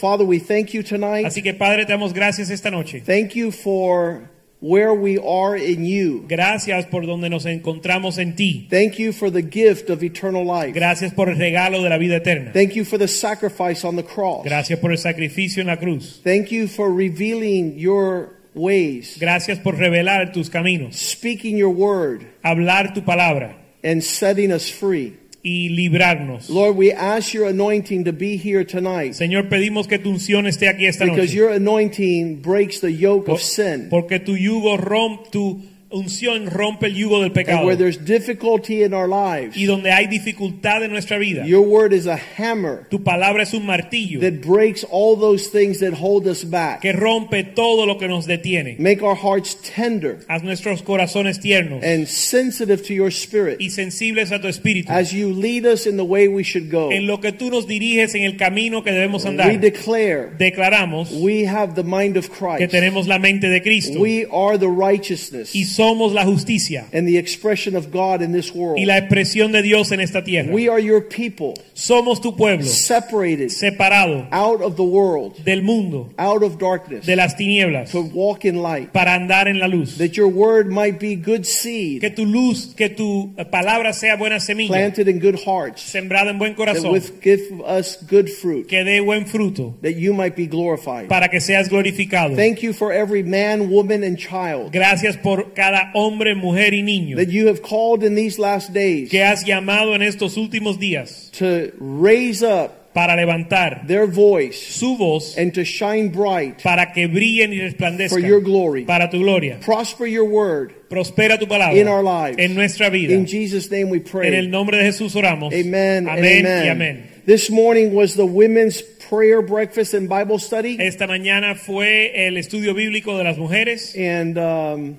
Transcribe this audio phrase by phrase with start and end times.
[0.00, 1.26] Father, we thank you tonight.
[1.26, 3.00] Así que Padre, te damos gracias esta noche.
[3.00, 4.30] Thank you for
[4.60, 6.24] where we are in you.
[6.26, 8.66] Gracias por donde nos encontramos en ti.
[8.70, 10.72] Thank you for the gift of eternal life.
[10.72, 12.52] Gracias por el regalo de la vida eterna.
[12.52, 14.44] Thank you for the sacrifice on the cross.
[14.44, 16.20] Gracias por el sacrificio en la cruz.
[16.24, 22.92] Thank you for revealing your ways, Gracias por revelar tus caminos, speaking your word, hablar
[22.94, 25.16] tu palabra and setting us free.
[25.42, 26.50] Y librarnos.
[26.50, 30.68] Lord, we ask your anointing to be here tonight Señor, pedimos que tu unción esté
[30.68, 31.34] aquí esta because noche.
[31.34, 33.88] your anointing breaks the yoke Por- of sin.
[33.88, 37.66] porque tu yugo rompe, tu unción rompe el yugo del And pecado.
[37.66, 41.92] where there's difficulty in our lives, Y donde hay dificultad en nuestra vida, your word
[41.92, 46.26] is a hammer tu palabra es un martillo that breaks all those things that hold
[46.28, 46.80] us back.
[46.80, 48.76] que rompe todo lo que nos detiene.
[48.78, 54.30] Make our hearts tender Haz nuestros corazones tiernos and sensitive to your spirit y sensibles
[54.32, 54.88] a tu espíritu.
[54.90, 56.90] as you lead us in the way we should go.
[56.92, 59.60] en lo que tú nos diriges en el camino que debemos We andar.
[59.60, 62.70] declare Declaramos we have the mind of que Christ.
[62.70, 67.16] tenemos la mente de Cristo We are the righteousness y somos la justicia and the
[67.16, 68.78] expression of God in this world.
[68.78, 70.52] y la expresión de Dios en esta tierra.
[70.52, 76.10] We are your people, Somos tu pueblo, separated separado out of the world, del mundo,
[76.18, 78.92] out of darkness, de las tinieblas, to walk in light.
[78.92, 79.96] para andar en la luz.
[79.98, 84.40] That your word might be good seed, Que tu luz, que tu palabra sea buena
[84.40, 88.84] semilla, planted in good hearts, sembrada en buen corazón, with give us good fruit, que
[88.84, 91.08] dé buen fruto, that you might be glorified.
[91.08, 92.36] para que seas glorificado.
[92.36, 97.16] Thank you for every man, woman, and child Gracias por cada hombre, mujer y niño
[97.16, 101.30] that you have called in these last days que has llamado en estos últimos días
[101.32, 107.06] to raise up para levantar their voice su voz and to shine bright para que
[107.06, 108.84] brillen y for resplandezcan your glory.
[108.84, 109.58] para tu gloria.
[109.60, 112.36] Prosper your word Prospera tu palabra in our lives.
[112.40, 113.14] en nuestra vida.
[113.14, 114.46] In Jesus' name we En el pray.
[114.48, 115.54] nombre de Jesús oramos.
[115.54, 116.70] Amen Amén y amen.
[116.70, 117.10] amén.
[117.26, 120.76] This morning was the women's prayer breakfast and Bible study.
[120.80, 124.98] Esta mañana fue el estudio bíblico de las mujeres And um,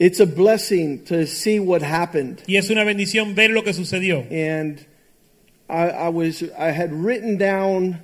[0.00, 2.42] it's a blessing to see what happened.
[2.48, 4.26] y es una bendición ver lo que sucedió.
[4.32, 4.84] And
[5.68, 8.00] I, I was I had written down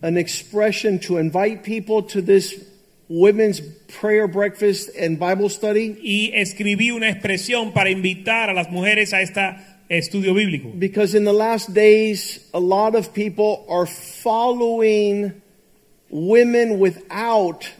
[0.00, 2.64] an expression to invite people to this
[3.08, 9.12] women's prayer breakfast and Bible study Y escribí una expresión para invitar a las mujeres
[9.12, 9.40] a este
[9.90, 10.72] estudio bíblico.
[10.78, 15.42] because in the last days a lot of people are following
[16.08, 17.70] women without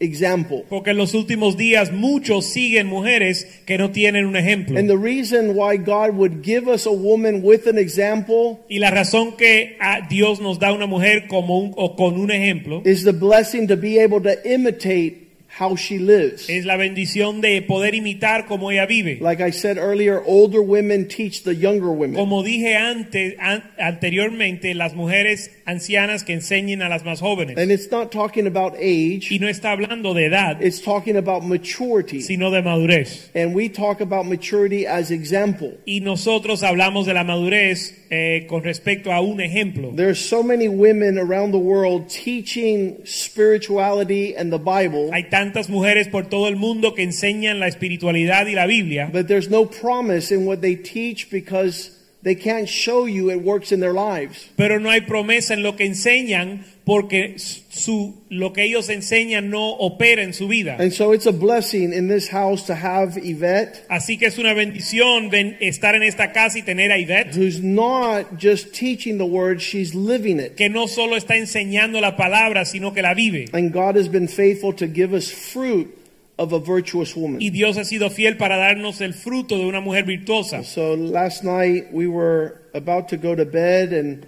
[0.00, 0.64] example.
[0.68, 4.78] Porque en los últimos días muchos siguen mujeres que no tienen un ejemplo.
[4.78, 8.90] And the reason why God would give us a woman with an example Y la
[8.90, 13.04] razón que a Dios nos da una mujer como un, o con un ejemplo is
[13.04, 15.28] the blessing to be able to imitate
[15.58, 16.48] how she lives.
[16.48, 19.18] es la bendición de poder imitar como ella vive.
[19.20, 22.14] Like I said earlier, older women teach the younger women.
[22.14, 27.56] Como dije antes, an- anteriormente, las mujeres ancianas que enseñen a las más jóvenes.
[27.56, 31.42] And it's not talking about age, Y no está hablando de edad, it's talking about
[31.42, 32.20] maturity.
[32.20, 33.30] sino de madurez.
[33.34, 35.78] And we talk about maturity as example.
[35.86, 39.92] Y nosotros hablamos de la madurez eh, con respecto a un ejemplo.
[39.94, 46.08] There's so many women around the world teaching spirituality and the Bible, Hay tantas mujeres
[46.08, 50.32] por todo el mundo que enseñan la espiritualidad y la Biblia, but there's no promise
[50.34, 51.90] in what they teach because
[52.22, 54.48] they can't show you it works in their lives.
[54.56, 59.70] pero no hay promesa en lo que enseñan porque su, lo que ellos enseñan no
[59.78, 60.76] opera en su vida.
[60.80, 64.54] And so it's a blessing in this house to have Yvette, Así que es una
[64.54, 69.24] bendición ven- estar en esta casa y tener a Ivette, who's not just teaching the
[69.26, 70.56] word, she's living it.
[70.56, 73.46] que no solo está enseñando la palabra, sino que la vive.
[73.52, 75.96] And God has been faithful to give us fruit
[76.40, 77.38] of a virtuous woman.
[77.38, 80.64] Y Dios ha sido fiel para darnos el fruto de una mujer virtuosa.
[80.64, 84.26] So last night we were about to go to bed and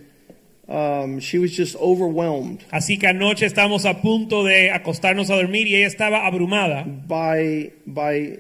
[0.69, 5.67] um, she was just overwhelmed Así que anoche estamos a punto de acostarnos a dormir
[5.67, 8.39] y ella estaba abrumada by, by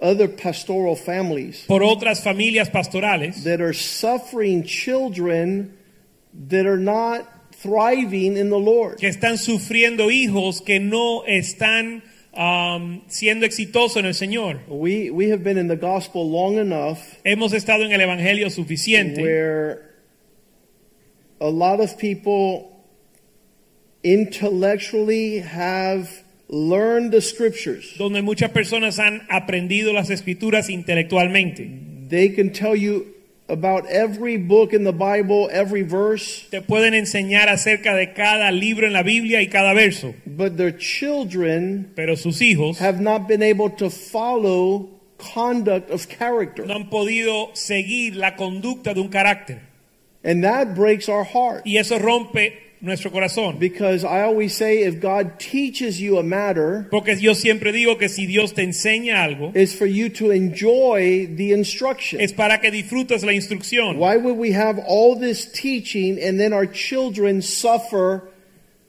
[0.00, 5.76] other pastoral families por otras familias pastorales that are suffering children
[6.48, 8.98] that are not thriving in the Lord.
[8.98, 12.02] que están sufriendo hijos que no están
[12.36, 14.60] um, siendo exitosos en el Señor.
[14.68, 19.22] We, we have been in the gospel long enough Hemos estado en el Evangelio suficiente
[19.22, 19.94] where
[21.40, 22.70] a lot of people
[24.02, 27.94] intellectually have learned the scriptures.
[27.98, 32.08] donde muchas personas han aprendido las escrituras intelectualmente.
[32.08, 33.13] They can tell you
[33.48, 38.86] about every book in the Bible, every verse, Te pueden enseñar acerca de cada libro
[38.86, 43.42] en la Biblia y cada verso, but their children pero sus hijos have not been
[43.42, 44.88] able to follow
[45.18, 46.66] conduct of character.
[46.66, 49.60] no han podido seguir la conducta de un carácter.
[50.24, 51.66] And that breaks our heart.
[51.66, 53.58] Y eso rompe nuestro corazón.
[53.58, 58.08] Because I always say if God teaches you a matter, Porque yo siempre digo que
[58.08, 62.20] si Dios te enseña algo, it's for you to enjoy the instruction.
[62.20, 63.98] es para que disfrutes la instrucción.
[63.98, 68.28] Why would we have all this teaching and then our children suffer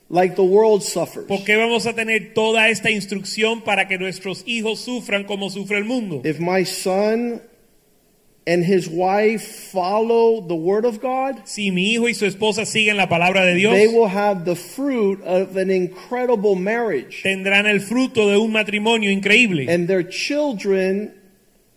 [0.09, 1.25] like the world suffers?
[1.27, 5.77] ¿Por qué vamos a tener toda esta instrucción para que nuestros hijos sufran como sufre
[5.77, 6.21] el mundo?
[6.23, 7.41] If my son
[8.47, 12.97] and his wife follow the word of God, Si mi hijo y su esposa siguen
[12.97, 17.23] la palabra de Dios, they will have the fruit of an incredible marriage.
[17.23, 19.67] tendrán el fruto de un matrimonio increíble.
[19.67, 21.13] And their children,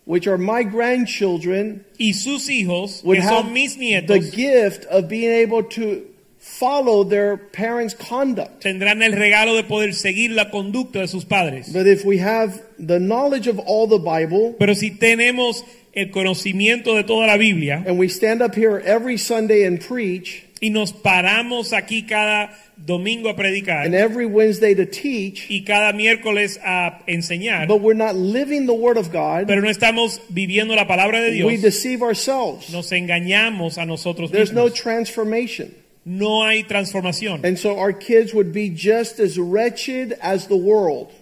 [0.04, 5.08] which are my grandchildren, Y sus hijos, would que have son mis the gift of
[5.08, 6.02] being able to
[6.38, 8.62] follow their parents' conduct.
[8.62, 11.72] tendrán el regalo de poder seguir la conducta de sus padres.
[11.72, 15.64] But if we have the knowledge of all the Bible, Pero si tenemos
[15.98, 20.44] el conocimiento de toda la Biblia and we stand up here every Sunday and preach,
[20.60, 25.92] y nos paramos aquí cada domingo a and predicar every Wednesday to teach, y cada
[25.92, 30.76] miércoles a enseñar, but we're not living the Word of God, pero no estamos viviendo
[30.76, 32.70] la palabra de we Dios, deceive ourselves.
[32.70, 34.74] nos engañamos a nosotros There's no mismos.
[34.74, 35.74] transformation.
[36.04, 37.44] No hay transformación.
[37.44, 41.12] And so our kids would be just as wretched as the world.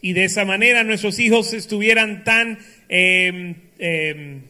[0.00, 4.40] Y de esa manera nuestros hijos estuvieran tan eh, eh,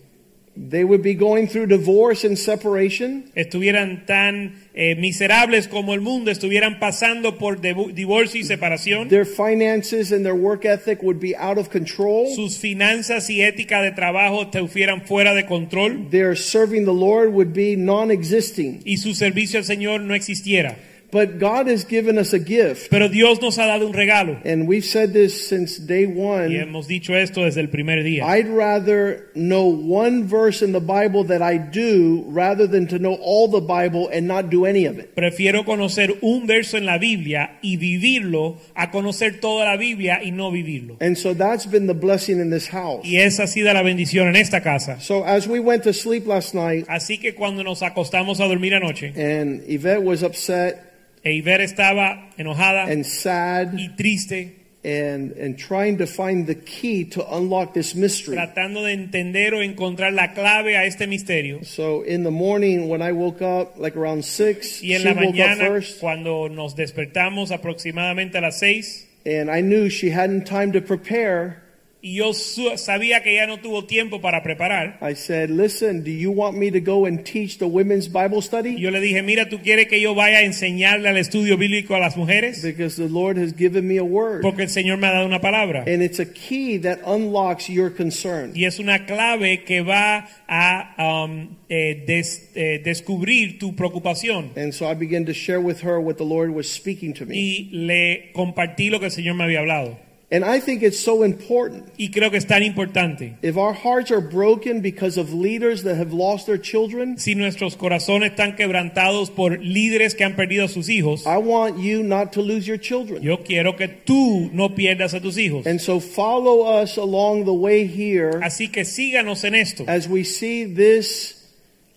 [0.54, 3.24] They would be going through divorce and separation.
[3.34, 10.12] estuvieran tan eh, miserables como el mundo, estuvieran pasando por divorcio y separación, Their finances
[10.12, 12.26] and their work ethic would be out of control.
[12.34, 17.54] sus finanzas y ética de trabajo estuvieran fuera de control Their serving the Lord would
[17.54, 18.82] be non existing.
[18.84, 20.76] y su servicio al Señor no existiera.
[21.12, 22.88] But God has given us a gift.
[22.90, 26.50] Pero Dios nos ha dado un regalo And we've said this since day one.
[26.50, 28.24] y hemos dicho esto desde el primer día.
[28.24, 33.18] I'd rather know one verse in the Bible that I do rather than to know
[33.20, 35.14] all the Bible and not do any of it.
[35.14, 40.30] Prefiero conocer un verso en la Biblia y vivirlo a conocer toda la Biblia y
[40.30, 40.96] no vivirlo.
[41.02, 43.04] And so that's been the blessing in this house.
[43.04, 44.98] Y esa ha sido la bendición en esta casa.
[45.00, 48.74] So as we went to sleep last night, Así que cuando nos acostamos a dormir
[48.74, 50.88] anoche, and Yvette was upset
[51.24, 57.04] e Ivette estaba enojada and sad y triste, and, and trying to find the key
[57.04, 58.36] to unlock this mystery.
[58.36, 61.64] tratando de entender o encontrar la clave a este misterio.
[61.64, 65.12] So in the morning when I woke up, like around six, Y she en la
[65.12, 70.10] woke up mañana, first, cuando nos despertamos aproximadamente a las seis, and I knew she
[70.10, 71.61] hadn't time to prepare.
[72.04, 76.32] Y yo sabía que ya no tuvo tiempo para preparar, I said, "Listen, do you
[76.32, 78.74] want me to go and teach the women's Bible study?
[78.76, 82.00] yo le dije, mira, ¿tú quieres que yo vaya a enseñarle al estudio bíblico a
[82.00, 82.60] las mujeres?
[82.62, 85.40] Because the Lord has given me a word, Porque el Señor me ha dado una
[85.40, 85.84] palabra.
[85.86, 91.24] and it's a key that unlocks your concern." Y es una clave que va a
[91.24, 94.50] um, eh, des- eh, descubrir tu preocupación.
[94.56, 97.36] And so I began to share with her what the Lord was speaking to me.
[97.38, 99.98] Y le compartí lo que el Señor me había hablado.
[100.32, 101.92] And I think it's so important.
[101.98, 103.36] Y creo que es tan importante.
[103.42, 107.76] If our hearts are broken because of leaders that have lost their children, Si nuestros
[107.76, 112.32] corazones están quebrantados por líderes que han perdido a sus hijos, I want you not
[112.32, 113.22] to lose your children.
[113.22, 115.66] yo quiero que tú no pierdas a tus hijos.
[115.66, 119.84] And so follow us along the way here Así que síganos en esto.
[119.86, 121.41] as we see this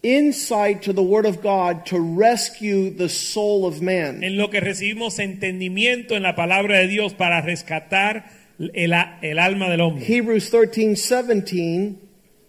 [0.06, 4.24] insight to the Word of God to rescue the soul of man.
[4.24, 8.26] En lo que recibimos entendimiento en la palabra de Dios para rescatar
[8.60, 10.06] el, el alma del hombre.
[10.06, 11.96] Hebrews 13 17,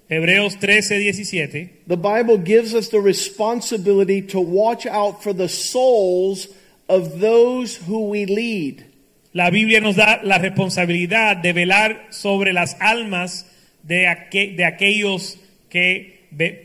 [0.09, 1.71] Hebreos 13, 17.
[1.87, 6.49] the Bible gives us the responsibility to watch out for the souls
[6.89, 8.85] of those who we lead.
[9.35, 13.45] La Biblia nos da la responsabilidad de velar sobre las almas
[13.83, 15.37] de, aque- de aquellos
[15.69, 16.16] que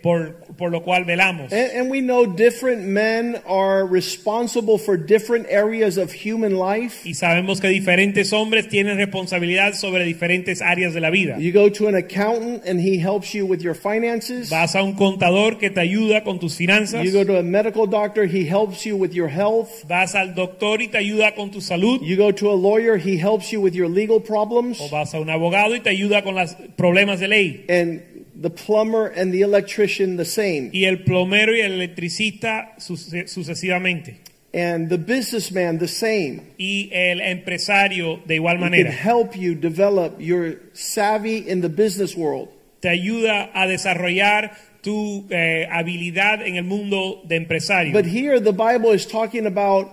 [0.01, 1.51] por, por lo cual velamos.
[1.53, 7.05] And, and we know different men are responsible for different areas of human life.
[7.05, 11.37] Y sabemos que diferentes hombres tienen responsabilidad sobre diferentes áreas de la vida.
[11.39, 14.49] You go to an accountant and he helps you with your finances.
[14.49, 17.03] Vas a un contador que te ayuda con tus finanzas.
[17.05, 19.85] You go to a medical doctor, he helps you with your health.
[19.87, 22.01] Vas al doctor y te ayuda con tu salud.
[22.01, 24.81] You go to a lawyer, he helps you with your legal problems.
[24.81, 27.65] O vas a un abogado y te ayuda con los problemas de ley.
[27.69, 28.10] And
[28.41, 30.71] the plumber and the electrician the same.
[30.73, 34.17] Y el plomero y el electricista suce- sucesivamente.
[34.53, 36.41] and the businessman the same.
[36.59, 38.91] y el empresario de igual He can manera.
[38.91, 42.49] help you develop your savvy in the business world.
[42.81, 47.93] Te ayuda a desarrollar tu eh, habilidad en el mundo de empresario.
[47.93, 49.91] But here the Bible is talking about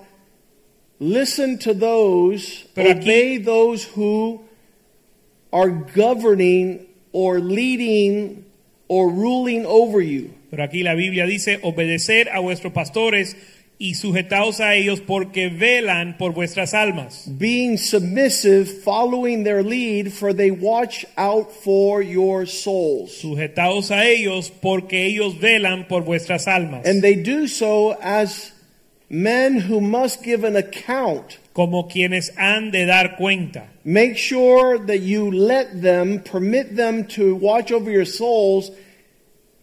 [0.99, 4.41] listen to those, Pero aquí- obey those who
[5.53, 8.45] are governing or leading
[8.89, 10.31] or ruling over you.
[10.51, 13.37] Pero aquí la Biblia dice, obedecer a vuestros pastores
[13.79, 17.27] y sujetaos a ellos porque velan por vuestras almas.
[17.39, 23.13] Being submissive, following their lead, for they watch out for your souls.
[23.13, 26.85] Sujetaos a ellos porque ellos velan por vuestras almas.
[26.87, 28.53] And they do so as
[29.09, 31.39] men who must give an account.
[31.59, 33.65] Como quienes han de dar cuenta.
[33.83, 38.71] Make sure that you let them, permit them to watch over your souls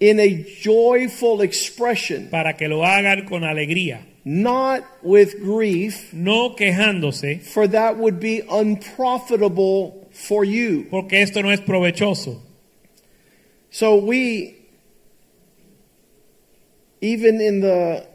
[0.01, 7.41] in a joyful expression, para que lo hagan con alegría, not with grief, no quejándose,
[7.41, 10.87] for that would be unprofitable for you.
[10.91, 12.41] porque esto no es provechoso.
[13.69, 14.57] So we,
[16.99, 18.05] even in the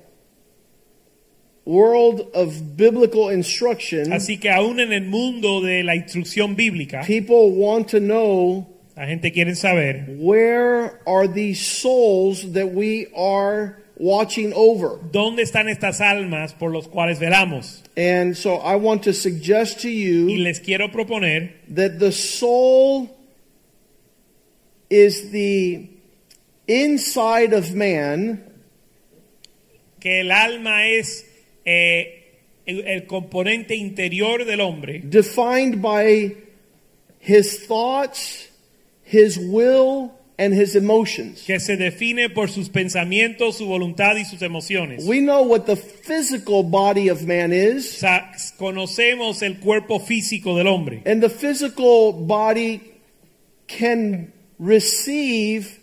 [1.71, 7.53] world of biblical instruction, Así que aún en el mundo de la instrucción bíblica, people
[7.53, 14.53] want to know la gente quiere saber where are these souls that we are watching
[14.55, 14.99] over.
[15.13, 17.83] dónde están estas almas por los cuales velamos.
[17.97, 23.09] And so I want to suggest to you Y les quiero proponer that the soul
[24.89, 25.89] is the
[26.67, 28.43] inside of man
[30.01, 31.27] que el alma es
[31.71, 32.25] eh,
[32.67, 36.35] el, el componente interior del hombre, defined by
[37.21, 38.49] his thoughts,
[39.05, 41.45] his will, and his emotions.
[41.47, 45.05] que se define por sus pensamientos, su voluntad y sus emociones.
[45.05, 50.67] We know what the physical body of man is, sea, conocemos el cuerpo físico del
[50.67, 51.03] hombre.
[51.07, 52.81] and the physical body
[53.69, 55.79] can receive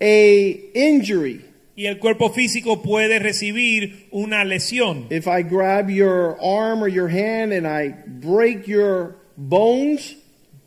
[0.00, 1.44] a injury.
[1.74, 5.06] Y el cuerpo físico puede recibir una lesión.
[5.10, 10.16] If I grab your arm or your hand and I break your bones,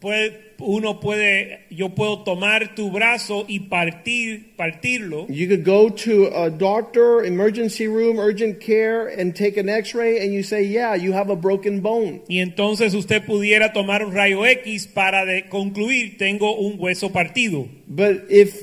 [0.01, 5.25] Puede- uno puede, yo puedo tomar tu brazo y partir, partirlo.
[5.29, 10.19] you could go to a doctor, emergency room, urgent care, and take an x ray,
[10.23, 12.21] and you say, Yeah, you have a broken bone.
[12.29, 17.67] Y entonces usted pudiera tomar un rayo X para de concluir, tengo un hueso partido.
[17.87, 18.61] But if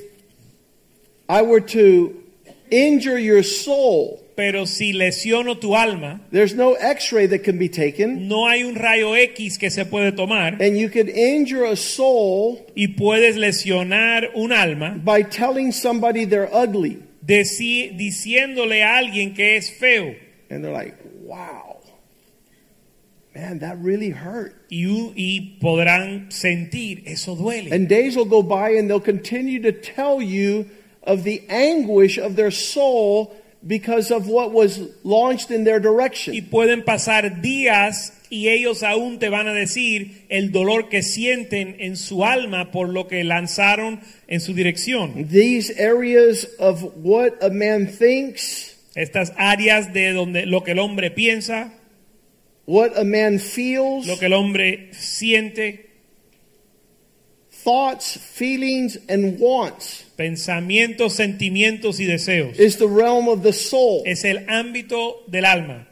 [1.27, 2.22] I were to
[2.73, 7.69] injure your soul, Pero si lesiono tu alma, there's no x ray that can be
[7.69, 11.75] taken, no hay un rayo X que se puede tomar and you could injure a
[11.75, 16.97] soul y puedes lesionar un alma by telling somebody they're ugly.
[17.25, 20.15] deci- diciéndole a alguien que es feo.
[20.49, 21.77] And they're like, Wow,
[23.33, 24.65] man, that really hurt.
[24.69, 27.71] Y, y podrán sentir, eso duele.
[27.71, 30.69] And days will go by and they'll continue to tell you
[31.05, 36.49] of the anguish of their soul because of what was launched in their Y direction.
[36.49, 41.95] pueden pasar días y ellos aún te van a decir el dolor que sienten en
[41.95, 45.27] su alma por lo que lanzaron en su dirección.
[45.29, 51.09] These areas of what a man thinks, Estas áreas de donde lo que el hombre
[51.09, 51.73] piensa,
[52.67, 55.92] what a man feels, lo que el hombre siente,
[57.63, 62.59] thoughts, feelings, and wants pensamientos, sentimientos y deseos.
[62.59, 64.03] is the realm of the soul.
[64.05, 65.87] Es el ámbito del alma.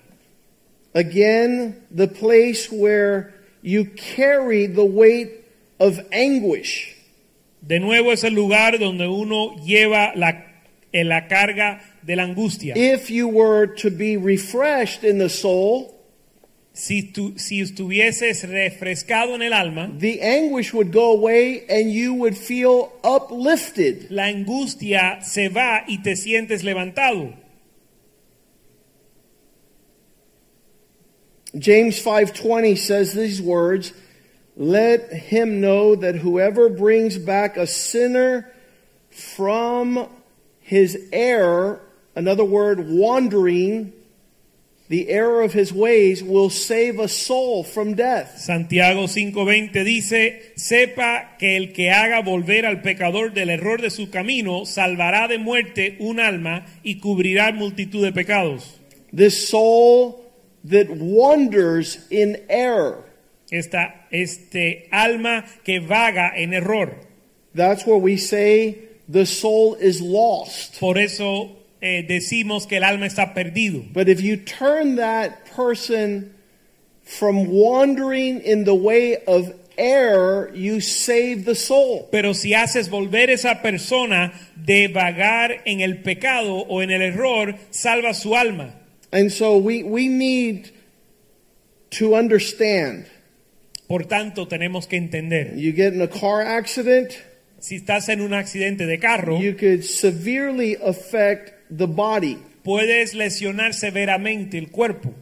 [0.94, 5.46] Again, the place where you carry the weight
[5.80, 6.96] of anguish.
[7.66, 10.46] De nuevo es el lugar donde uno lleva la,
[10.92, 12.74] en la carga de la angustia.
[12.76, 15.91] If you were to be refreshed in the soul,
[16.82, 22.16] Si, tu- si estuvieses refrescado en el alma, the anguish would go away and you
[22.16, 24.10] would feel uplifted.
[24.10, 27.36] la angustia se va y te sientes levantado.
[31.56, 33.94] James 5:20 says these words,
[34.58, 38.52] "Let him know that whoever brings back a sinner
[39.12, 40.10] from
[40.62, 41.80] his error,
[42.16, 43.94] another word wandering,
[44.92, 51.38] the error of his ways will save a soul from death." Santiago 5:20 dice, sepa
[51.40, 55.96] que el que haga volver al pecador del error de su camino, salvará de muerte
[56.00, 58.80] un alma y cubrirá multitud de pecados.
[59.16, 60.22] This soul
[60.70, 63.06] that wanders in error.
[63.50, 66.96] Esta, este alma que vaga en error.
[67.54, 68.78] That's where we say
[69.10, 70.80] the soul is lost.
[70.80, 73.84] Por eso eh, decimos que el alma está perdido.
[73.92, 76.34] But if you turn that person
[77.04, 82.08] from wandering in the way of error, you save the soul.
[82.12, 87.56] Pero si haces volver esa persona de vagar en el pecado o en el error,
[87.72, 88.74] salva su alma.
[89.12, 90.72] And so we, we need
[91.92, 93.08] to understand.
[93.88, 95.58] Por tanto, tenemos que entender.
[95.58, 97.12] You get in a car accident,
[97.62, 102.38] Si estás en un accidente de carro, you could severely affect the body.
[102.64, 105.14] puedes lesionar severamente el cuerpo.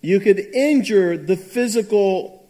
[0.00, 2.46] You could injure the physical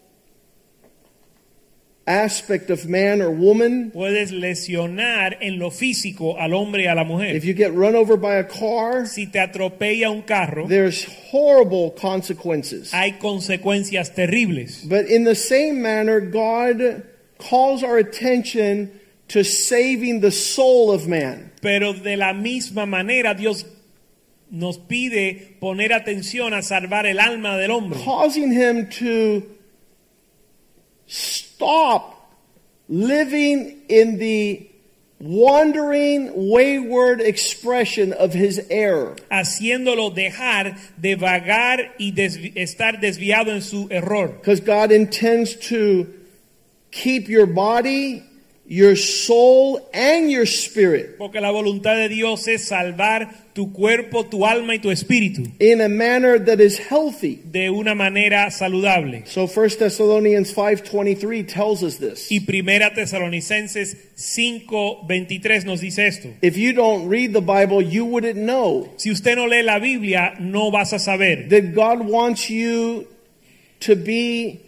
[2.06, 3.90] aspect of man or woman.
[3.90, 7.34] Puedes lesionar en lo físico al hombre y a la mujer.
[7.36, 11.90] If you get run over by a car, Si te atropella un carro, there's horrible
[11.92, 12.92] consequences.
[12.92, 14.84] hay consecuencias terribles.
[14.84, 17.02] But in the same manner, God
[17.38, 18.90] calls our attention
[19.28, 21.52] to saving the soul of man.
[21.60, 23.64] Pero de la misma manera Dios
[24.50, 29.42] nos pide poner atención a salvar el alma del hombre, causing him to
[31.06, 32.14] stop
[32.88, 34.64] living in the
[35.20, 39.16] wandering, wayward expression of his error.
[39.30, 44.28] haciéndolo dejar de vagar y desvi- estar desviado en su error.
[44.28, 46.06] Because God intends to
[46.90, 48.22] keep your body,
[48.68, 54.44] your soul, and your spirit Porque la voluntad de Dios es salvar tu cuerpo, tu
[54.44, 57.40] alma y tu espíritu in a manner that is healthy.
[57.50, 59.26] de una manera saludable.
[59.26, 62.30] So 1 Thessalonians 5:23 tells us this.
[62.30, 66.28] Y Primera Tesalonicenses 5:23 nos dice esto.
[66.42, 70.34] If you don't read the Bible, you wouldn't know Si usted no lee la Biblia,
[70.38, 73.06] no vas a saber that God wants you
[73.80, 74.60] to be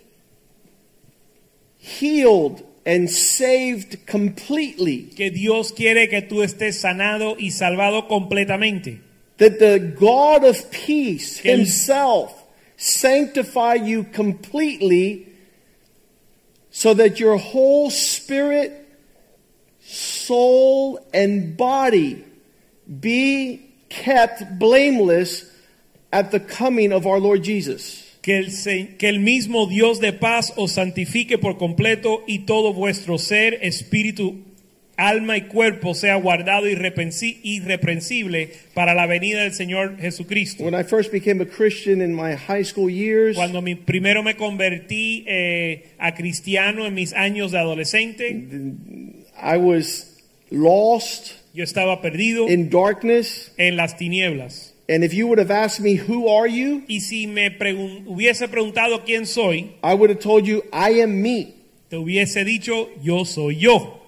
[1.79, 5.11] healed and saved completely.
[5.15, 9.01] que Dios quiere que tú estés sanado y salvado completamente.
[9.39, 12.35] That the God of peace Que himself
[12.77, 15.27] sanctify you completely
[16.71, 18.73] so that your whole spirit,
[19.81, 22.25] soul, and body
[23.01, 25.45] be kept blameless
[26.13, 28.10] at the coming of our Lord Jesus.
[28.23, 32.75] Que el, se- que el mismo Dios de paz os santifique por completo y todo
[32.75, 34.43] vuestro ser, espíritu,
[34.97, 40.65] alma y cuerpo sea guardado irreprensible para la venida del Señor Jesucristo.
[40.65, 44.37] When I first became a Christian in my high school years, Cuando mi- primero me
[44.37, 48.31] convertí eh, a cristiano en mis años de adolescente,
[49.43, 50.19] I was
[50.51, 53.53] lost yo estaba perdido in darkness.
[53.57, 54.70] en las tinieblas.
[54.91, 56.83] And if you would have asked me, Who are you?
[56.89, 61.23] Y si me pregun- hubiese preguntado quién soy, I would have told you, I am
[61.23, 61.55] me.
[61.89, 63.99] te hubiese dicho, yo soy yo.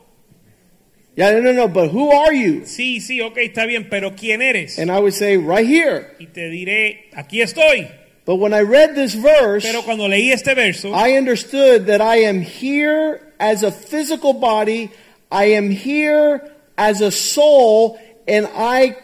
[1.14, 2.62] Yeah, no, no, no, but who are you?
[2.64, 4.79] Sí, sí, ok, está bien, pero ¿quién eres?
[4.79, 6.16] And I would say, Right here.
[6.18, 7.88] Y te diré, aquí estoy.
[8.25, 12.25] But when I read this verse, Pero cuando leí este verso, I understood that I
[12.25, 14.90] am here as a physical body,
[15.31, 16.40] I am here
[16.79, 18.97] as a soul, and I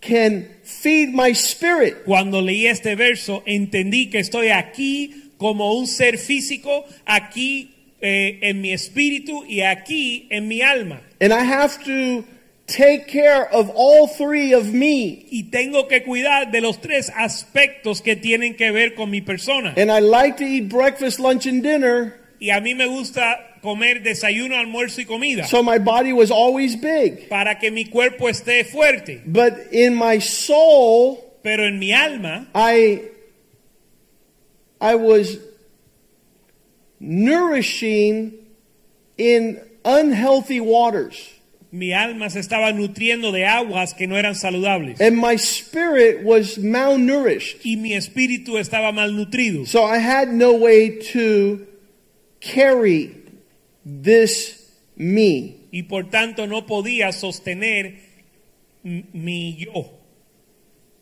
[0.00, 2.04] can feed my spirit.
[2.04, 8.60] cuando leí este verso, entendí que estoy aquí como un ser físico, aquí eh, en
[8.60, 11.00] mi espíritu y aquí en mi alma.
[11.20, 12.24] And I have to
[12.66, 15.26] take care of all three of me.
[15.30, 19.74] Y tengo que cuidar de los tres aspectos que tienen que ver con mi persona.
[19.76, 24.02] And I like to eat breakfast, lunch, and dinner, Y a mí me gusta comer
[24.02, 27.28] desayuno, almuerzo y comida so my body was always big.
[27.28, 29.22] para que mi cuerpo esté fuerte.
[29.26, 33.00] But in my soul, Pero en mi alma, I
[34.80, 35.38] I was
[36.98, 38.32] nourishing
[39.16, 41.16] in unhealthy waters.
[41.72, 45.00] mi alma se estaba nutriendo de aguas que no eran saludables.
[45.00, 47.60] And my spirit was malnourished.
[47.64, 49.66] Y mi espíritu estaba malnutrido.
[49.66, 51.66] So I had no way to
[52.40, 53.14] carry
[54.02, 55.56] this me.
[55.72, 57.94] Y por tanto no podía sostener
[58.82, 59.90] mi yo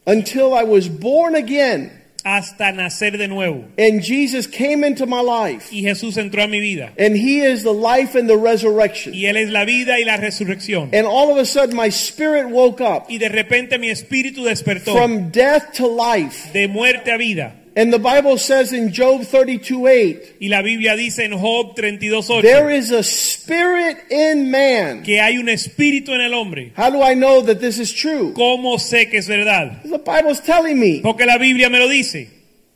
[0.06, 1.92] Until I was born again
[2.24, 3.64] hasta nacer de nuevo.
[3.78, 5.70] and Jesus came into my life.
[5.72, 6.92] Y Jesús entró a mi vida.
[6.98, 9.14] And he is the life and the resurrection.
[9.14, 10.90] Y Él es la vida y la resurrección.
[10.92, 14.92] And all of a sudden my spirit woke up Y de repente mi espíritu despertó
[14.92, 16.50] from death to life.
[16.52, 17.54] de muerte a vida.
[17.78, 22.42] And the Bible says in Job 32 8, Y la Biblia dice en Job 32.8
[22.42, 25.04] there is a spirit in man.
[25.04, 26.72] que hay un espíritu en el hombre.
[26.76, 28.32] How do I know that this is true?
[28.34, 29.82] ¿Cómo sé que es verdad?
[29.84, 32.28] The Bible's telling me Porque la Biblia me lo dice.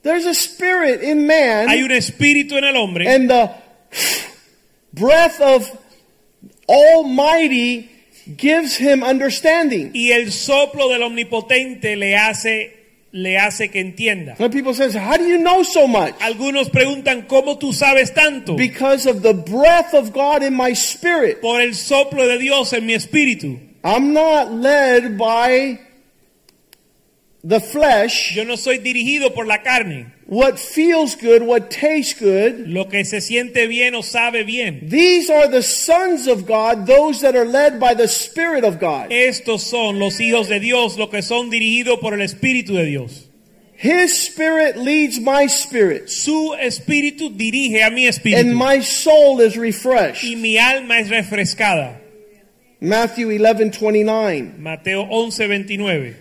[0.04, 1.68] there's a spirit in man.
[1.68, 3.50] Hay un espíritu en el hombre and the
[4.94, 5.68] breath of
[6.68, 7.90] Almighty
[8.36, 9.90] gives him understanding.
[9.94, 12.81] y el soplo del omnipotente le hace
[13.12, 14.36] le hace que entienda.
[14.38, 18.56] Some people says, "How do you know so much?" Algunos preguntan cómo tú sabes tanto
[18.56, 21.40] Because of the breath of God in my spirit.
[21.40, 23.58] por el soplo de Dios en mi espíritu.
[23.84, 25.78] I'm not led by
[27.44, 32.66] the flesh, Yo no soy dirigido por la carne, what feels good, what tastes good.
[32.66, 34.88] lo que se siente bien o sabe bien.
[34.88, 39.10] These are the sons of God, those that are led by the Spirit of God.
[39.10, 43.28] Estos son los hijos de Dios, los que son dirigidos por el espíritu de Dios.
[43.76, 49.58] His Spirit leads my spirit, Su espíritu dirige a mi espíritu and my soul is
[49.58, 50.24] refreshed.
[50.24, 51.98] y mi alma es refrescada.
[52.80, 54.54] Matthew 11 29.
[54.58, 56.16] Mateo 11, 29.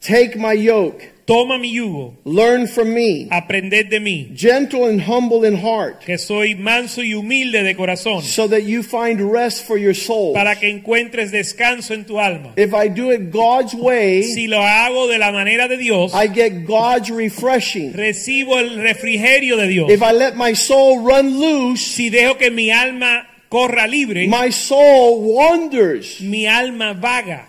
[0.00, 5.42] Take my yoke, Toma mi yugo, learn from me, aprended de mí, gentle and humble
[5.44, 9.76] in heart, que soy manso y humilde de corazón, so that you find rest for
[9.76, 10.34] your soul.
[10.34, 12.52] para que encuentres descanso en tu alma.
[12.56, 16.28] If I do it God's way, Si lo hago de la manera de Dios, I
[16.28, 17.92] get God's refreshing.
[17.92, 19.90] recibo el refrigerio de Dios.
[19.90, 24.50] If I let my soul run loose, Si dejo que mi alma corra libre, my
[24.50, 27.46] soul wanders mi alma vaga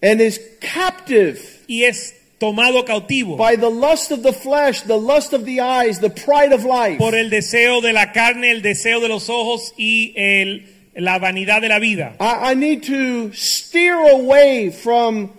[0.00, 5.32] and is captive y es tomado cautivo by the lust of the flesh, the lust
[5.32, 6.98] of the eyes, the pride of life.
[6.98, 10.62] por el deseo de la carne, el deseo de los ojos y el-
[10.96, 12.16] la vanidad de la vida.
[12.18, 15.30] I, I need to steer away from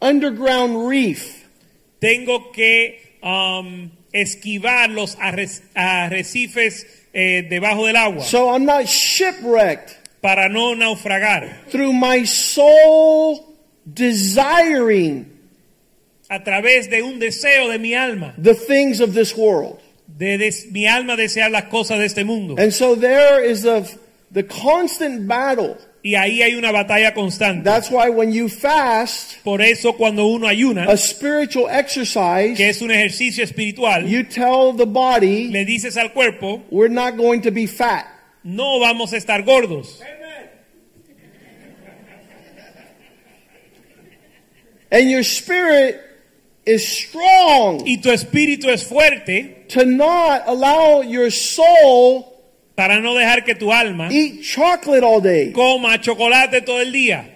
[0.00, 1.44] underground reef.
[2.00, 9.98] Tengo que um, esquivar los arre- arrecifes eh, debajo del agua So I'm not shipwrecked
[10.22, 11.68] para no naufragar.
[11.70, 13.54] through my soul
[13.92, 15.26] desiring
[16.32, 19.78] A través de un deseo de mi alma, the things of this world.
[20.06, 22.54] de des- mi alma desear las cosas de este mundo.
[22.58, 23.84] And so there is the,
[24.30, 25.76] the constant battle.
[26.02, 27.64] Y ahí hay una batalla constante.
[27.64, 32.80] That's why when you fast, Por eso cuando uno ayuna, a spiritual exercise, que es
[32.80, 37.50] un ejercicio espiritual, you tell the body, le dices al cuerpo, we're not going to
[37.52, 38.06] be fat.
[38.42, 40.00] no vamos a estar gordos.
[44.90, 46.00] And your spirit
[46.64, 52.24] is strong Y tu espíritu es fuerte to not allow your soul
[52.74, 55.52] para no dejar que tu alma eat chocolate all day.
[55.52, 57.28] coma chocolate todo el día.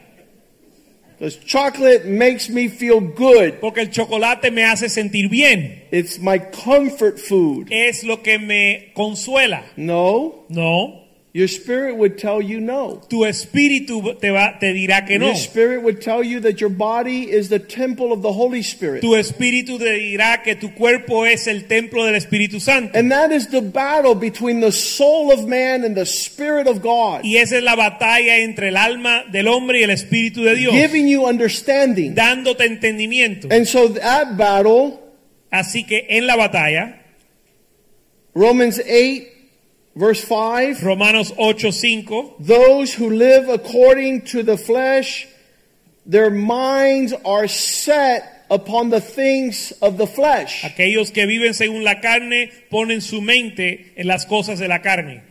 [1.19, 3.55] Because chocolate makes me feel good.
[3.61, 5.85] Porque el chocolate me hace sentir bien.
[5.91, 7.69] It's my comfort food.
[7.71, 9.63] Es lo que me consuela.
[9.77, 11.06] No, No.
[11.37, 13.03] Your spirit would tell you no.
[13.11, 15.27] Tu espíritu te, va, te dirá que no.
[15.27, 19.03] Your spirit would tell you that your body is the temple of the Holy Spirit.
[19.03, 22.99] Tu espíritu te dirá que tu cuerpo es el templo del Espíritu Santo.
[22.99, 27.21] And that is the battle between the soul of man and the spirit of God.
[27.23, 30.73] Y esa es la batalla entre el alma del hombre y el espíritu de Dios.
[30.73, 32.15] Giving you understanding.
[32.15, 33.49] Dándote entendimiento.
[33.51, 35.01] And so that battle,
[35.51, 37.03] Así que en la batalla,
[38.35, 39.36] Romans 8,
[39.97, 45.27] verse 5, Romanos 8:5, those who live according to the flesh,
[46.05, 50.63] their minds are set upon the things of the flesh.
[50.63, 55.23] aquellos que viven según la carne ponen su mente en las cosas de la carne.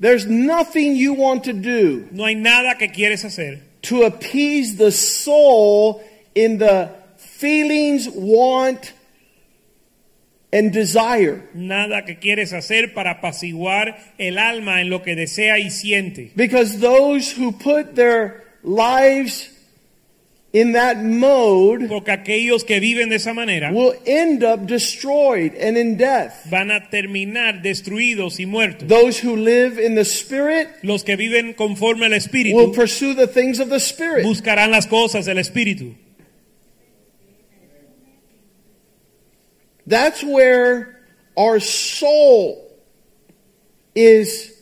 [0.00, 4.90] There's nothing you want to do No hay nada que quieres hacer to appease the
[4.90, 6.02] soul
[6.34, 8.92] in the feelings, want,
[10.52, 11.48] and desire.
[11.54, 16.32] Nada que quieres hacer para apaciguar el alma en lo que desea y siente.
[16.36, 19.48] Because those who put their lives
[20.52, 25.78] in that mode Porque aquellos que viven de esa manera will end up destroyed and
[25.78, 26.44] in death.
[26.50, 28.86] van a terminar destruidos y muertos.
[28.86, 33.26] Those who live in the Spirit Los que viven conforme al will Espíritu pursue the
[33.26, 34.24] things of the Spirit.
[34.26, 35.94] buscarán las cosas del Espíritu.
[39.86, 41.00] That's where
[41.36, 42.70] our soul
[43.94, 44.52] is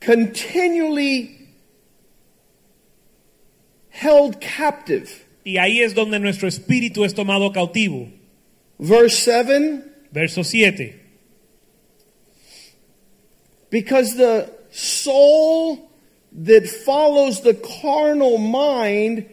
[0.00, 1.48] continually
[3.90, 5.24] held captive.
[5.44, 8.10] Y ahí es donde nuestro espíritu es tomado cautivo.
[8.78, 10.98] Verse 7 Verso 7.
[13.70, 15.90] Because the soul
[16.32, 19.26] that follows the carnal mind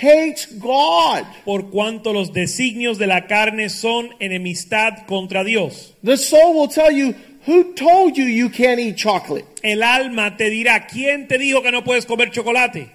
[0.00, 1.24] hates God.
[1.44, 5.94] Por cuanto los designios de la carne son enemistad contra Dios.
[6.02, 7.14] The soul will tell you,
[7.46, 9.46] Who told you you can't eat chocolate?
[9.64, 12.90] El alma te dirá, ¿quién te dijo que no puedes comer chocolate?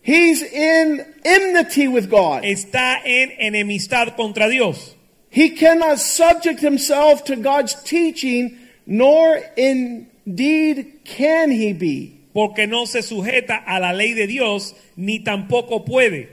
[0.00, 2.42] He's in enmity with God.
[2.42, 4.94] Está en enemistad contra Dios.
[5.28, 12.19] He cannot subject himself to God's teaching, nor indeed can he be.
[12.32, 16.28] Porque no se sujeta a la ley de Dios, ni tampoco puede.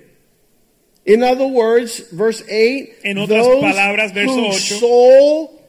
[1.05, 4.79] In other words, verse 8, En otras those palabras, verso whose 8.
[4.79, 5.61] soul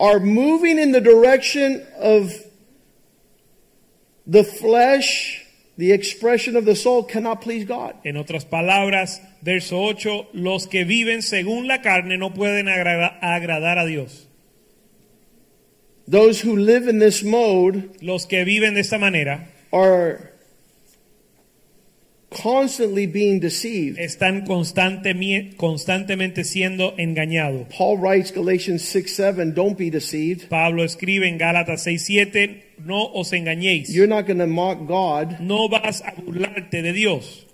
[0.00, 2.32] are moving in the direction of
[4.26, 5.42] the flesh,
[5.76, 7.94] the expression of the soul cannot please God.
[8.04, 13.78] En otras palabras, verso 8, los que viven según la carne no pueden agrada- agradar
[13.78, 14.23] a Dios.
[16.06, 20.34] Those who live in this mode Los que viven de esta manera are
[22.30, 23.98] constantly being deceived.
[23.98, 27.68] están constantemente siendo engañados.
[27.70, 30.48] Paul writes Galatians 6 7, don't be deceived.
[30.48, 33.88] Pablo escribe en Gálatas 6:7, no os engañéis.
[33.88, 35.40] You're not going to mock God.
[35.40, 37.46] No vas a burlarte de Dios,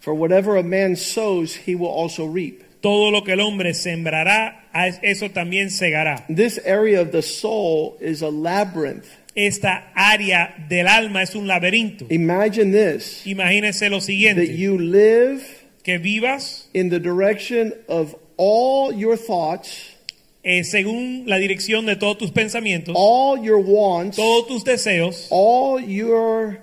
[0.00, 2.62] For whatever a man sows, he will also reap.
[2.80, 4.68] Todo lo que el hombre sembrará,
[5.02, 6.24] eso también segará.
[6.28, 9.06] This area of the soul is a labyrinth.
[9.34, 12.06] Esta área del alma es un laberinto.
[12.10, 15.42] Imagine this Imagínese lo that siguiente, you live
[15.84, 19.94] que vivas in the direction of all your thoughts,
[20.42, 25.80] eh, según la dirección de todos tus pensamientos, all your wants, todos tus deseos, all
[25.80, 26.60] your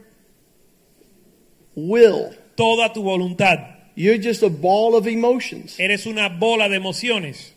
[1.75, 2.35] will.
[2.55, 3.74] toda tu voluntad.
[3.95, 5.77] You're just a ball of emotions.
[5.79, 7.51] Eres una bola de emociones.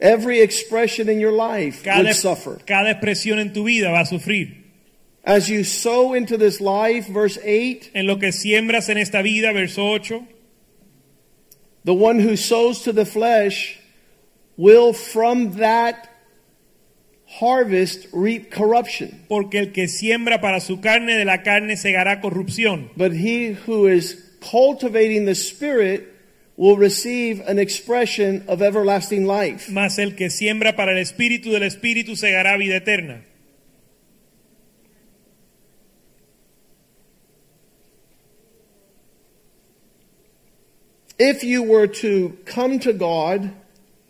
[0.00, 2.58] Every expression in your life Cada, would suffer.
[2.66, 4.62] cada expresión en tu vida va a sufrir.
[5.24, 9.52] As you sow into this life, verse 8, En lo que siembras en esta vida,
[9.54, 10.22] verso 8,
[11.84, 13.78] the one who sows to the flesh
[14.56, 16.10] will from that
[17.40, 19.24] harvest reap corruption.
[19.28, 22.90] porque el que siembra para su carne, de la carne segará corrupción.
[22.96, 26.12] But he who is cultivating the Spirit
[26.56, 29.70] will receive an expression of everlasting life.
[29.70, 33.24] Mas el que siembra para el espíritu del espíritu segará vida eterna.
[41.18, 43.50] If you were to come to God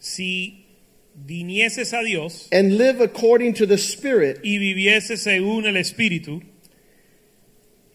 [0.04, 0.63] Si
[1.16, 6.42] vinieses a Dios and live according to the Spirit, y vivieses según el espíritu,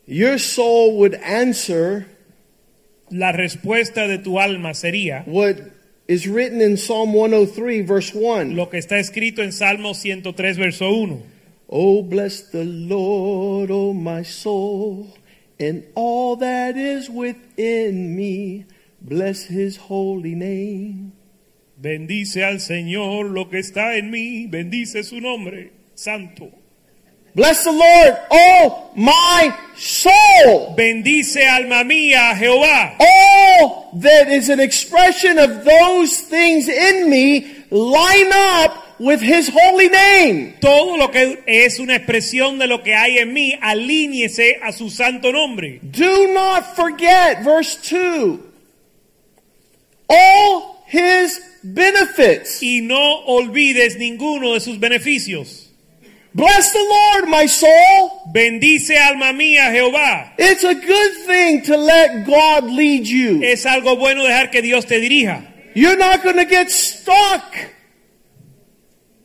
[0.05, 2.07] your soul would answer
[3.11, 5.57] la respuesta de tu alma sería what
[6.07, 8.55] is written in Psalm 103, verse 1.
[8.55, 11.23] lo que está escrito en Salmo 103, verso 1.
[11.69, 15.15] Oh, bless the Lord, oh my soul,
[15.59, 18.65] and all that is within me.
[18.99, 21.13] Bless his holy name.
[21.81, 26.49] Bendice al Señor lo que está en mí, bendice su nombre santo.
[27.35, 30.75] Bless the Lord, oh my soul.
[30.75, 32.97] Bendice alma mía Jehová.
[32.99, 39.87] All that is an expression of those things in me line up with his holy
[39.87, 40.55] name.
[40.59, 44.89] Todo lo que es una expresión de lo que hay en mí, alíñese a su
[44.89, 45.79] santo nombre.
[45.81, 48.37] Do not forget, verse 2,
[50.09, 52.61] all his benefits.
[52.61, 55.67] Y no olvides ninguno de sus beneficios.
[56.33, 58.21] Bless the Lord, my soul.
[58.33, 60.33] Bendice alma mía Jehová.
[60.37, 63.41] It's a good thing to let God lead you.
[63.43, 65.45] Es algo bueno dejar que Dios te dirija.
[65.73, 67.55] You're not going to get stuck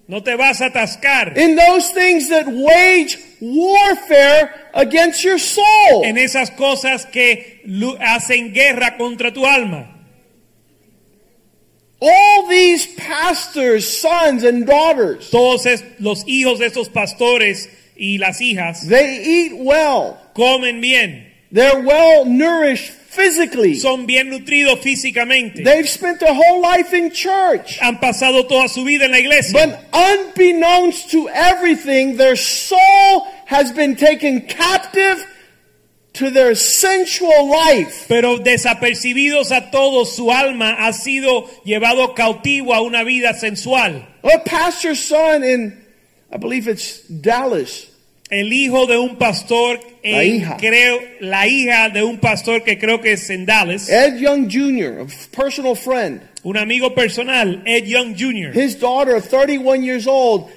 [0.06, 6.04] No te vas a atascar in those things that wage warfare against your soul.
[6.04, 7.62] en esas cosas que
[8.00, 9.93] hacen guerra contra tu alma.
[12.06, 18.40] All these pastors, sons, and daughters, Todos es- los hijos de estos pastores y las
[18.40, 20.18] hijas they eat well.
[20.36, 23.74] comen bien, They're well nourished physically.
[23.76, 27.78] son bien nutridos físicamente, They've spent their whole life in church.
[27.78, 29.52] han pasado toda su vida en la iglesia.
[29.54, 35.24] But unbeknownst to everything, their soul has been taken captive
[36.14, 38.06] to their sensual life.
[38.08, 44.06] Pero desapercibidos a todos, su alma ha sido llevado cautivo a una vida sensual.
[44.22, 45.84] A pastor's son in,
[46.32, 47.88] I believe it's Dallas,
[48.30, 50.56] El hijo de un pastor, La en- hija.
[50.58, 55.00] creo, la hija de un pastor que creo que es en Dallas, Ed Young Jr.,
[55.06, 60.48] a personal friend, un amigo personal, Ed Young Jr., his daughter, 31 years old,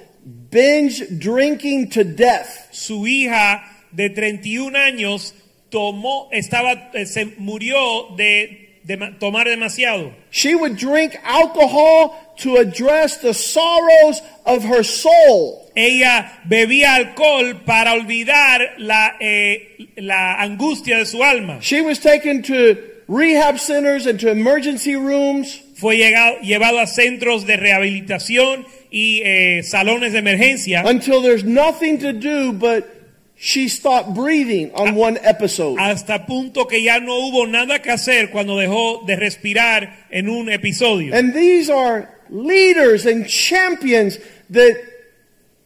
[0.50, 2.67] binge drinking to death.
[2.72, 5.34] su hija de 31 años
[5.69, 10.13] tomó, estaba, eh, se murió de, de ma- tomar demasiado.
[10.32, 15.63] She would drink alcohol to address the sorrows of her soul.
[15.75, 21.60] Ella bebía alcohol para olvidar la, eh, la angustia de su alma.
[21.62, 22.77] She was taken to
[23.08, 25.62] rehab centers and to emergency rooms.
[25.75, 31.99] Fue llegado- llevado a centros de rehabilitación y eh, salones de emergencia until there's nothing
[31.99, 32.96] to do but
[33.39, 35.78] she stopped breathing on one episode.
[35.80, 40.50] hasta punto que ya no hubo nada que hacer cuando dejó de respirar en un
[40.50, 41.13] episodio.
[41.13, 44.17] And these are leaders and champions
[44.50, 44.76] that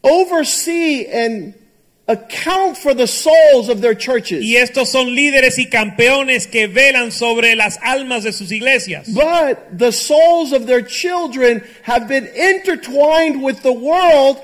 [0.04, 1.54] oversee and
[2.08, 4.44] account for the souls of their churches.
[4.44, 9.08] Y estos son líderes y campeones que velan sobre las almas de sus iglesias.
[9.08, 14.42] But the souls of their children have been intertwined with the world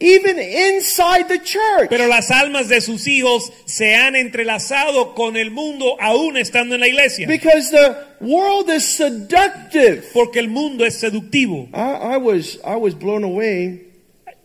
[0.00, 1.90] even inside the church.
[1.90, 6.80] Pero las almas de sus hijos se han entrelazado con el mundo aún estando en
[6.80, 7.26] la iglesia.
[7.28, 10.04] Because the world is seductive.
[10.12, 11.68] Porque el mundo es seductivo.
[11.74, 13.82] I, I was I was blown away.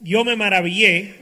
[0.04, 1.14] Yo me maravillé.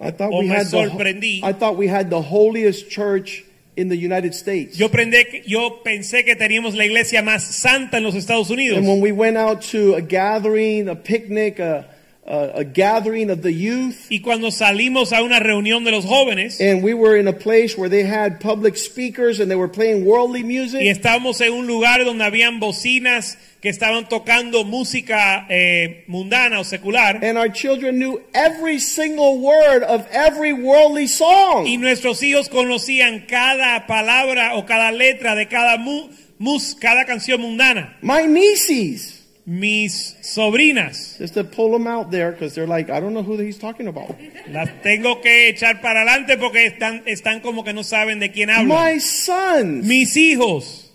[0.00, 1.40] I thought O we me had the, sorprendí.
[1.42, 3.44] I thought we had the holiest church
[3.76, 4.76] in the United States.
[4.78, 8.78] Yo, prendé que- yo pensé que teníamos la iglesia más santa en los Estados Unidos.
[8.78, 11.86] And when we went out to a gathering, a picnic, a,
[12.26, 16.82] a, gathering of the youth, Y cuando salimos a una reunión de los jóvenes and
[16.82, 20.40] we were in a place where they had public speakers and they were playing worldly
[20.40, 26.60] y music, estábamos en un lugar donde habían bocinas que estaban tocando música eh, mundana
[26.60, 31.66] o secular and our children knew every single word of every worldly song.
[31.66, 37.40] y nuestros hijos conocían cada palabra o cada letra de cada mu- mus- cada canción
[37.40, 37.96] mundana.
[38.02, 39.19] My nieces,
[39.52, 43.36] Mis sobrinas just to pull them out there because they're like, I don't know who
[43.36, 44.16] he's talking about.
[44.48, 48.48] las tengo que echar para adelante porque están, están como que no saben de quién
[48.48, 48.68] hablan.
[48.68, 50.92] My sons Mis hijos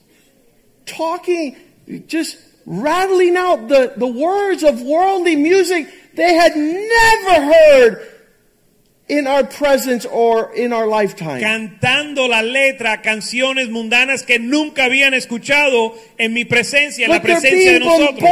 [0.85, 1.57] talking,
[2.07, 8.14] just rattling out the, the words of worldly music they had never heard
[9.07, 11.39] in our presence or in our lifetime.
[11.39, 17.23] cantando la letra, canciones mundanas que nunca habían escuchado en mi presencia, en la But
[17.27, 18.29] presencia de nosotros.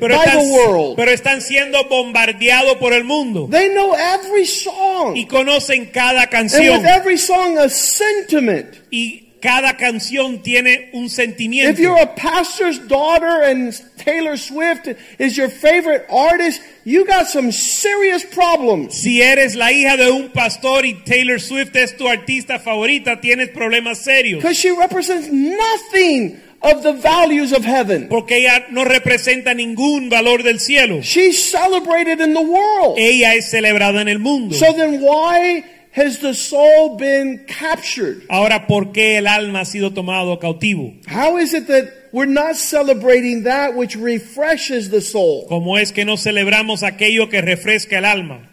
[0.00, 0.96] Pero by están, the world.
[0.96, 5.16] pero están siendo bombardeados por el mundo They know every song.
[5.16, 8.68] y conocen cada And canción with every song, a sentiment.
[8.90, 11.70] y cada canción tiene un sentimiento.
[11.70, 17.50] If you're a pastor's daughter and Taylor Swift is your favorite artist, you got some
[17.50, 18.94] serious problems.
[18.94, 23.48] Si eres la hija de un pastor y Taylor Swift es tu artista favorita, tienes
[23.50, 24.42] problemas serios.
[24.42, 28.08] Because she represents nothing of the values of heaven.
[28.08, 31.00] Porque ella no representa ningún valor del cielo.
[31.02, 32.98] She's celebrated in the world.
[32.98, 34.54] Ella es celebrada en el mundo.
[34.54, 38.22] So then why has the soul been captured?
[38.28, 40.94] Ahora, ¿por qué el alma ha sido tomado cautivo?
[41.06, 45.46] How is it that we're not celebrating that which refreshes the soul?
[45.48, 48.48] ¿Cómo es que no celebramos aquello que refresca el alma?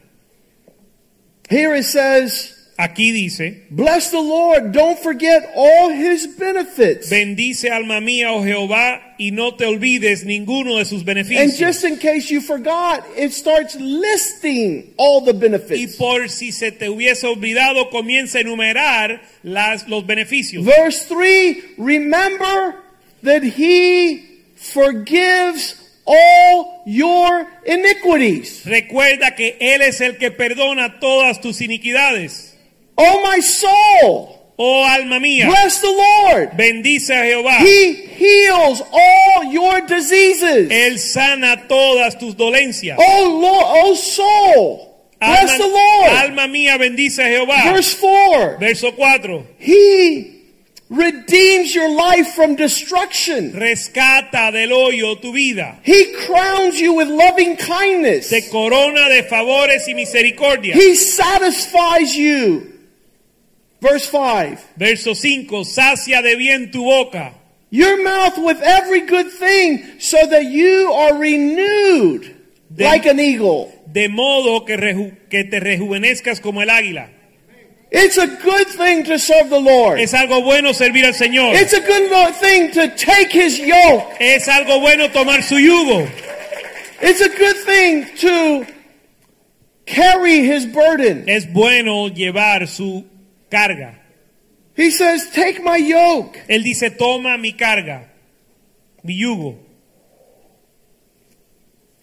[1.50, 7.10] Here it says, Aquí dice, Bless the Lord, don't forget all his benefits.
[7.10, 11.58] bendice alma mía, oh Jehová, y no te olvides ninguno de sus And beneficios.
[11.58, 15.96] just in case you forgot, it starts listing all the Y benefits.
[15.96, 20.64] por si se te hubiese olvidado, comienza a enumerar las, los beneficios.
[20.64, 22.76] Verse 3 Remember
[23.24, 24.24] that he
[24.56, 25.74] forgives
[26.06, 28.64] all your iniquities.
[28.66, 32.54] Recuerda que Él es el que perdona todas tus iniquidades.
[32.98, 36.58] Oh, my soul, Oh alma mía, bless the Lord.
[36.58, 37.60] bendice a Jehová.
[37.60, 40.72] He heals all your diseases.
[40.72, 42.98] Él sana todas tus dolencias.
[43.00, 46.12] Oh, Lord, oh, soul, bless the Lord.
[46.12, 47.72] alma mía, bendice a Jehová.
[47.72, 49.46] Verse 4 Verso 4.
[49.60, 50.42] He
[50.90, 53.52] redeems your life from destruction.
[53.54, 55.78] Rescata del hoyo tu vida.
[55.84, 58.30] He crowns you with loving kindness.
[58.30, 60.74] Te corona de favores y misericordia.
[60.74, 62.74] He satisfies you.
[63.82, 65.64] Verse 5 Verso 5.
[65.64, 67.34] Sacia de bien tu boca.
[67.70, 72.34] Your mouth with every good thing, so that you are renewed
[72.74, 73.72] De- like an eagle.
[73.92, 77.10] De modo que, reju- que te rejuvenezcas como el águila.
[77.92, 80.00] It's a good thing to serve the Lord.
[80.00, 81.56] Es algo bueno servir al Señor.
[81.56, 84.16] It's a good thing to take his yoke.
[84.20, 86.06] Es algo bueno tomar su yugo.
[87.02, 88.66] It's a good thing to
[89.86, 91.26] carry his burden.
[91.30, 93.06] Es bueno llevar su
[93.50, 93.96] carga.
[94.76, 96.38] He says, Take my yoke.
[96.50, 98.08] Él dice, toma mi carga,
[99.04, 99.58] mi yugo,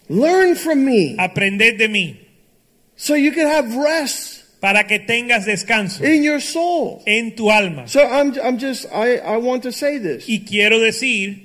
[0.09, 2.17] Learn from me aprended de mí,
[2.97, 7.03] so you can have rest para que tengas descanso in your soul.
[7.07, 7.89] en tu alma.
[7.89, 10.27] So I'm, I'm just, I, I want to say this.
[10.29, 11.41] Y quiero decir,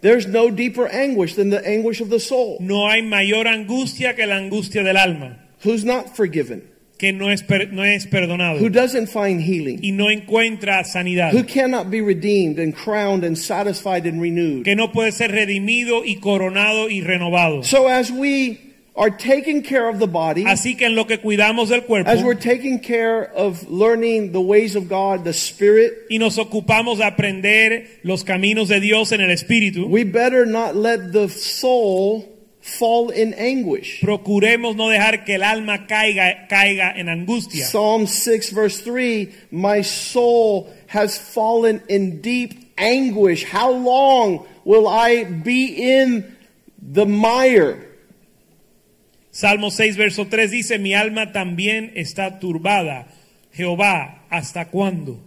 [0.00, 2.56] There's no deeper anguish than the anguish of the soul.
[2.60, 6.68] no hay mayor angustia que la angustia del alma, Who's not forgiven?
[7.02, 9.80] Que no es, per- no es perdonado Who doesn't find healing?
[9.82, 14.62] y no encuentra sanidad, Who cannot be redeemed and crowned and satisfied and renewed?
[14.64, 17.64] que no puede ser redimido y coronado y renovado.
[17.64, 18.60] So as we
[18.94, 22.22] are taking care of the body, Así que en lo que cuidamos del cuerpo as
[22.22, 27.04] we're taking care of learning the ways of God, the Spirit, y nos ocupamos de
[27.04, 32.28] aprender los caminos de Dios en el espíritu, we better not let the soul
[32.62, 34.00] fall in anguish.
[34.00, 37.66] procuremos no dejar que el alma caiga, caiga en angustia.
[37.66, 43.44] Psalm 6, verse 3 My soul has fallen in deep anguish.
[43.44, 46.36] How long will I be in
[46.80, 47.88] the mire?
[49.32, 53.06] Salmo 6, verso 3 dice, mi alma también está turbada.
[53.52, 55.18] Jehová, ¿hasta cuándo?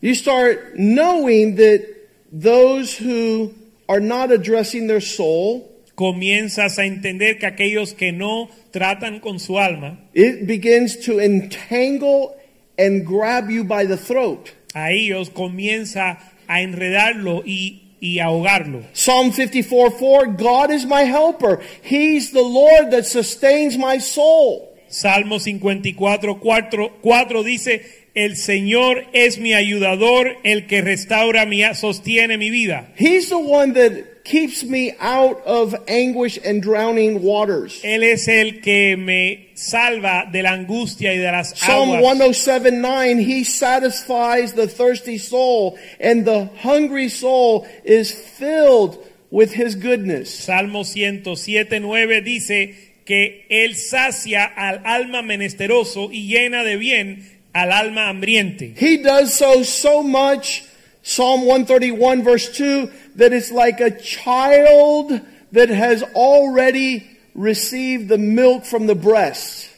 [0.00, 1.84] You start knowing that
[2.30, 3.54] those who
[3.88, 9.58] are not addressing their soul, Comienzas a entender que aquellos que no tratan con su
[9.58, 12.36] alma, it begins to entangle
[12.78, 14.50] and grab you by the throat.
[14.76, 18.82] a ellos comienza a enredarlo y, y ahogarlo.
[18.92, 21.60] Psalm 54 4 God is my helper.
[21.82, 24.74] He's the Lord that sustains my soul.
[24.88, 32.38] Salmo 54, 4, 4 dice, el Señor es mi ayudador, el que restaura mi, sostiene
[32.38, 32.88] mi vida.
[32.96, 37.78] He's the one that keeps me out of anguish and drowning waters.
[37.84, 42.16] Él es el que me salva de la angustia y de las Psalm aguas.
[42.16, 48.98] 107 9, He satisfies the thirsty soul, and the hungry soul is filled
[49.30, 50.32] with His goodness.
[50.34, 57.72] Salmo 107, 9 dice que Él sacia al alma menesteroso y llena de bien al
[57.72, 58.74] alma hambriente.
[58.76, 60.62] He does so so much,
[61.02, 65.20] Psalm 131, verse 2, that it's like a child
[65.52, 69.70] that has already received the milk from the breast.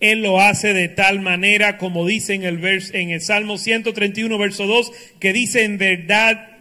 [0.00, 4.36] Él lo hace de tal manera como dice en el, vers- en el Salmo 131,
[4.36, 6.53] verso 2, que dice en verdad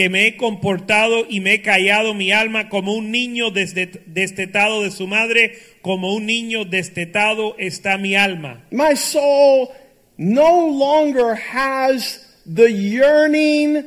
[0.00, 4.90] que me he comportado y me he callado mi alma como un niño destetado de
[4.90, 8.64] su madre, como un niño destetado está mi alma.
[8.70, 9.68] My soul
[10.16, 13.84] no longer has the yearning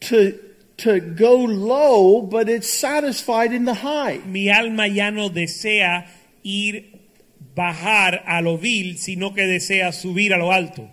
[0.00, 0.34] to,
[0.76, 4.20] to go low, but it's satisfied in the high.
[4.26, 6.04] Mi alma ya no desea
[6.42, 7.00] ir
[7.54, 10.86] bajar a lo vil, sino que desea subir a lo alto.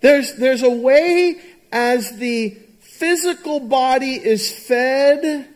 [0.00, 1.36] There's, there's a way
[1.72, 5.46] as the physical body is fed,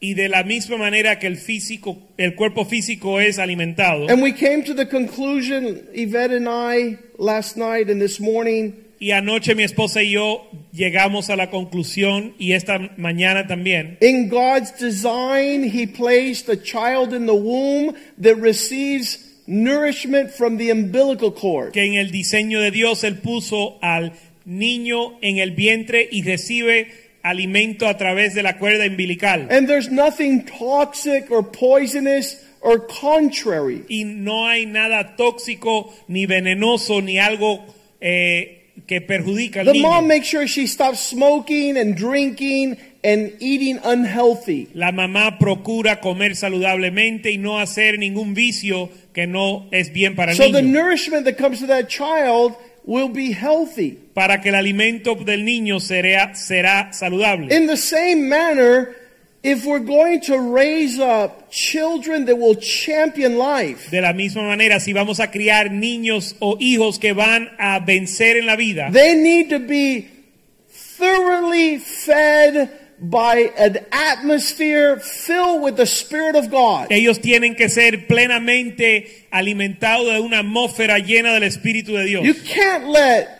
[0.00, 4.08] Y de la misma manera que el físico, el cuerpo físico es alimentado.
[4.08, 9.10] and we came to the conclusion, Ivette and I, last night and this morning, Y
[9.12, 14.70] anoche mi esposa y yo llegamos a la conclusión, y esta mañana también, in God's
[14.78, 19.18] design, He placed a child in the womb that receives
[19.48, 21.72] nourishment from the umbilical cord.
[21.72, 24.12] que en el diseño de Dios Él puso al
[24.48, 26.88] niño en el vientre y recibe
[27.22, 29.48] alimento a través de la cuerda umbilical.
[29.50, 33.84] And there's nothing toxic or poisonous or contrary.
[33.88, 37.64] Y no hay nada tóxico, ni venenoso, ni algo
[38.00, 38.54] eh,
[38.86, 39.82] que perjudica al The niño.
[39.82, 44.68] mom makes sure she stops smoking and drinking and eating unhealthy.
[44.74, 50.32] La mamá procura comer saludablemente y no hacer ningún vicio que no es bien para
[50.32, 50.72] el So the niño.
[50.82, 52.54] nourishment that comes to that child
[52.88, 53.98] will be healthy.
[54.14, 57.54] Para que el alimento del niño será, será saludable.
[57.54, 58.96] In the same manner,
[59.42, 64.80] if we're going to raise up children that will champion life, De la misma manera,
[64.80, 69.14] si vamos a criar niños o hijos que van a vencer en la vida, they
[69.14, 70.08] need to be
[70.68, 72.70] thoroughly fed
[73.00, 76.88] by an atmosphere filled with the Spirit of God.
[76.90, 82.24] ellos tienen que ser plenamente alimentados de una atmósfera llena del Espíritu de Dios.
[82.24, 83.38] You can't let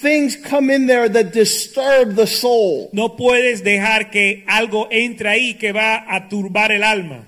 [0.00, 2.90] things come in there that disturb the soul.
[2.92, 7.26] No puedes dejar que algo entre ahí que va a turbar el alma,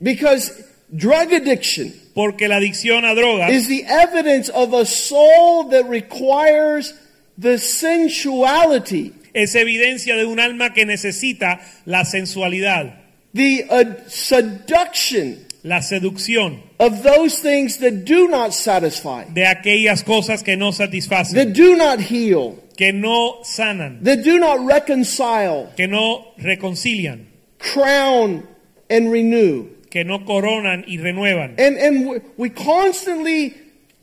[0.00, 0.52] Because
[0.94, 6.94] drug addiction porque la adicción a drogas is the evidence of a soul that requires
[7.36, 12.94] the sensuality, es evidencia de un alma que necesita la sensualidad,
[13.34, 20.42] the uh, seduction la seducción of those things that do not satisfy, de aquellas cosas
[20.42, 25.88] que no satisfacen, that do not heal, que no sanan, that do not reconcile, que
[25.88, 27.26] no reconcilian,
[27.58, 28.46] crown,
[28.88, 29.66] and renew.
[29.90, 31.54] que no coronan y renuevan.
[31.58, 33.54] And, and we- we constantly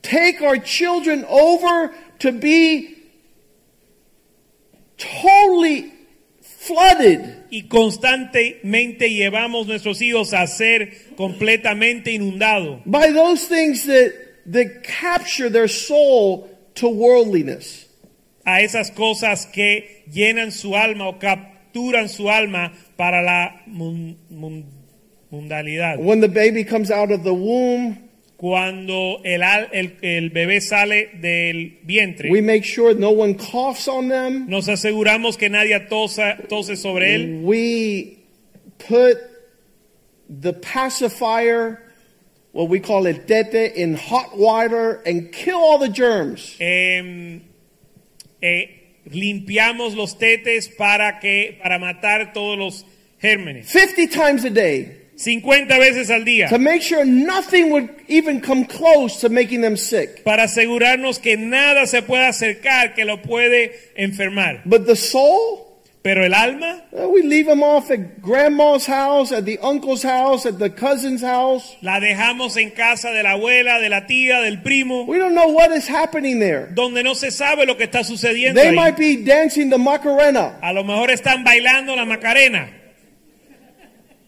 [0.02, 2.95] take our children over to be
[4.98, 5.92] totally
[6.42, 14.12] flooded Y constantemente llevamos nuestros hijos a ser completamente inundados by those things that,
[14.52, 17.88] that capture their soul to worldliness.
[18.46, 24.66] a esas cosas que llenan su alma o capturan su alma para la mun- mun-
[25.32, 25.98] mundalidad.
[26.00, 28.05] When the baby comes out of the womb,
[28.38, 34.10] Cuando el, el, el bebé sale del vientre, we make sure no one coughs on
[34.10, 34.50] them.
[34.50, 37.44] nos aseguramos que nadie tosa, tose sobre él.
[37.44, 38.26] We
[38.78, 39.18] put
[40.30, 41.82] the pacifier,
[42.52, 46.58] what we call it tete, in hot water and kill all the germs.
[46.60, 47.42] Em,
[48.42, 52.86] eh, limpiamos los tetes para que para matar todos los
[53.22, 58.42] gérmenes 50 times a day 50 veces al día to make sure nothing would even
[58.42, 60.24] come close to making them sick.
[60.24, 65.62] para asegurarnos que nada se pueda acercar que lo puede enfermar But the soul,
[66.02, 70.46] pero el alma uh, we leave them off at grandma's house, at the uncle's house,
[70.46, 71.78] at the cousin's house.
[71.82, 75.48] la dejamos en casa de la abuela de la tía del primo We don't know
[75.48, 76.68] what is happening there.
[76.76, 78.76] donde no se sabe lo que está sucediendo They ahí.
[78.76, 80.60] might be dancing the Macarena.
[80.62, 82.70] a lo mejor están bailando la macarena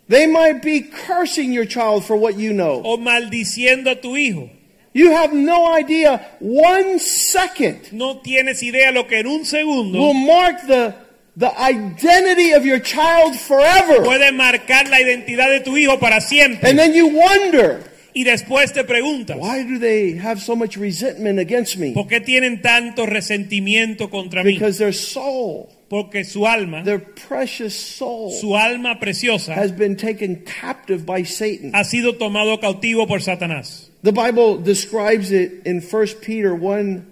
[0.09, 2.81] They might be cursing your child for what you know.
[2.83, 4.49] o maldiciendo a tu hijo
[4.93, 6.21] You have no idea.
[6.39, 10.95] One second no tienes idea lo que en un segundo will mark the,
[11.35, 14.03] the identity of your child forever.
[14.03, 16.67] puede marcar la identidad de tu hijo para siempre.
[16.69, 17.83] And then you wonder,
[18.15, 21.91] Y después te preguntas, why do they have so much resentment against me?
[21.93, 24.53] ¿por qué tienen tanto resentimiento contra mí?
[24.53, 30.43] Because their soul, Porque su alma, their precious soul, su alma preciosa, has been taken
[30.43, 31.71] captive by Satan.
[31.73, 33.87] ha sido tomado cautivo por Satanás.
[34.03, 37.05] The Bible describes it in 1 Peter 1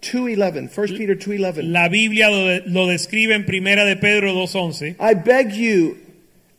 [0.00, 0.70] 2:11.
[0.70, 1.70] 1 Peter 2:11.
[1.70, 4.96] La Biblia lo, lo describe en Primera de Pedro 2.11.
[4.98, 5.98] I beg you,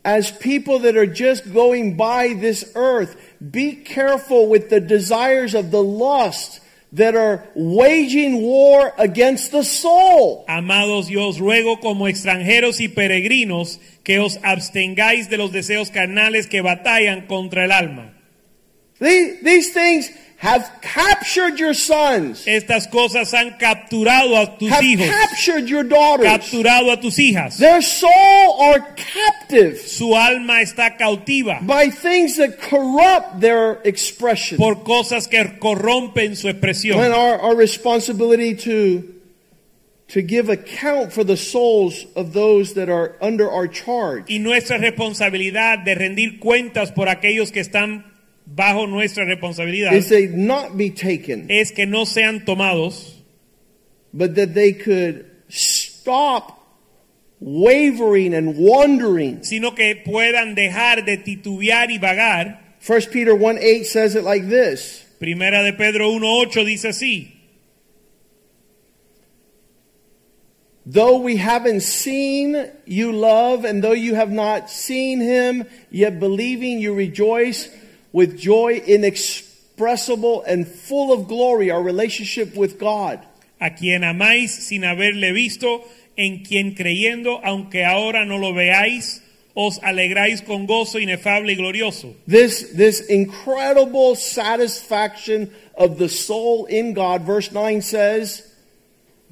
[0.05, 3.15] as people that are just going by this earth,
[3.51, 6.61] be careful with the desires of the lust
[6.93, 10.45] that are waging war against the soul.
[10.47, 16.47] Amados, yo os ruego como extranjeros y peregrinos que os abstengáis de los deseos carnales
[16.47, 18.13] que batallan contra el alma.
[18.99, 20.11] These, these things
[20.43, 26.27] have captured your sons, Estas cosas han capturado a tus have hijos, captured your daughters.
[26.27, 27.57] capturado a tus hijas.
[27.57, 34.57] Their soul are captive Su alma está cautiva by things that corrupt their expression.
[34.57, 37.13] por cosas que corrompen su And expresión.
[37.15, 39.13] our, our responsibility to,
[40.09, 44.25] to give account for the souls of those that are under our charge.
[44.29, 48.03] Y nuestra responsabilidad de rendir cuentas por aquellos que están
[48.45, 53.21] bajo nuestra responsabilidad Is they not be taken, es que no sean tomados,
[54.13, 56.59] but that they could stop
[57.39, 59.43] wavering and wandering.
[59.43, 62.59] sino que puedan dejar de titubear y vagar.
[62.85, 67.31] 1 Peter 1 8 says it like this Primera de Pedro 1.8 dice así.
[70.85, 76.79] Though we haven't seen you love, and though you have not seen him, yet believing
[76.79, 77.69] you rejoice
[78.13, 83.19] with joy inexpressible and full of glory, our relationship with God.
[83.59, 85.83] A quien amáis sin haberle visto,
[86.15, 89.21] en quien creyendo, aunque ahora no lo veáis,
[89.55, 92.15] os alegráis con gozo inefable y glorioso.
[92.25, 98.53] This, this incredible satisfaction of the soul in God, verse 9 says,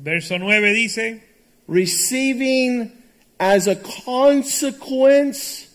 [0.02, 1.22] Verso 9 dice,
[1.68, 2.92] receiving
[3.40, 5.68] as a consequence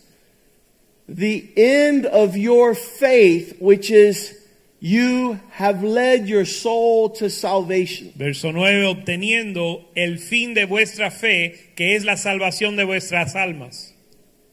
[1.09, 4.35] the end of your faith, which is
[4.81, 8.13] you have led your soul to salvation.
[8.17, 13.93] verso 9, obteniendo el fin de vuestra fe, que es la salvación de vuestras almas.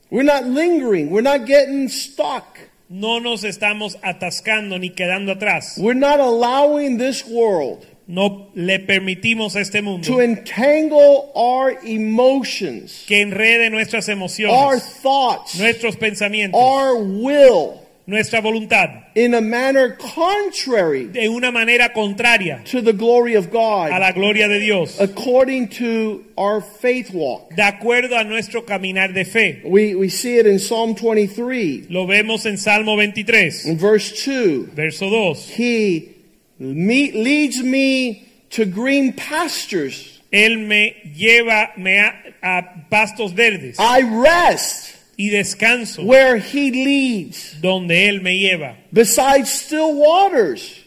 [0.10, 2.58] We're not lingering, we're not getting stuck,
[2.90, 5.78] No nos estamos atascando ni quedando atrás.
[5.80, 13.06] we're not allowing this world No le permitimos a este mundo to entangle our emotions,
[13.08, 19.96] que enrede nuestras our emociones, thoughts, nuestros pensamientos, our will nuestra voluntad, in a manner
[19.96, 25.00] contrary de una manera contraria to the glory of a God, la gloria de Dios,
[25.00, 27.50] according to our faith walk.
[27.56, 29.62] de acuerdo a nuestro caminar de fe.
[29.64, 34.72] We, we see it in Psalm 23, Lo vemos en Salmo 23, in verse 2.
[34.74, 35.50] verso 2.
[35.56, 36.13] He
[36.60, 40.22] me, leads me to green pastures.
[40.32, 47.62] Él me lleva me a, a pastos verdes I rest y descanso where he leads,
[47.62, 50.84] donde Él me lleva, beside still waters.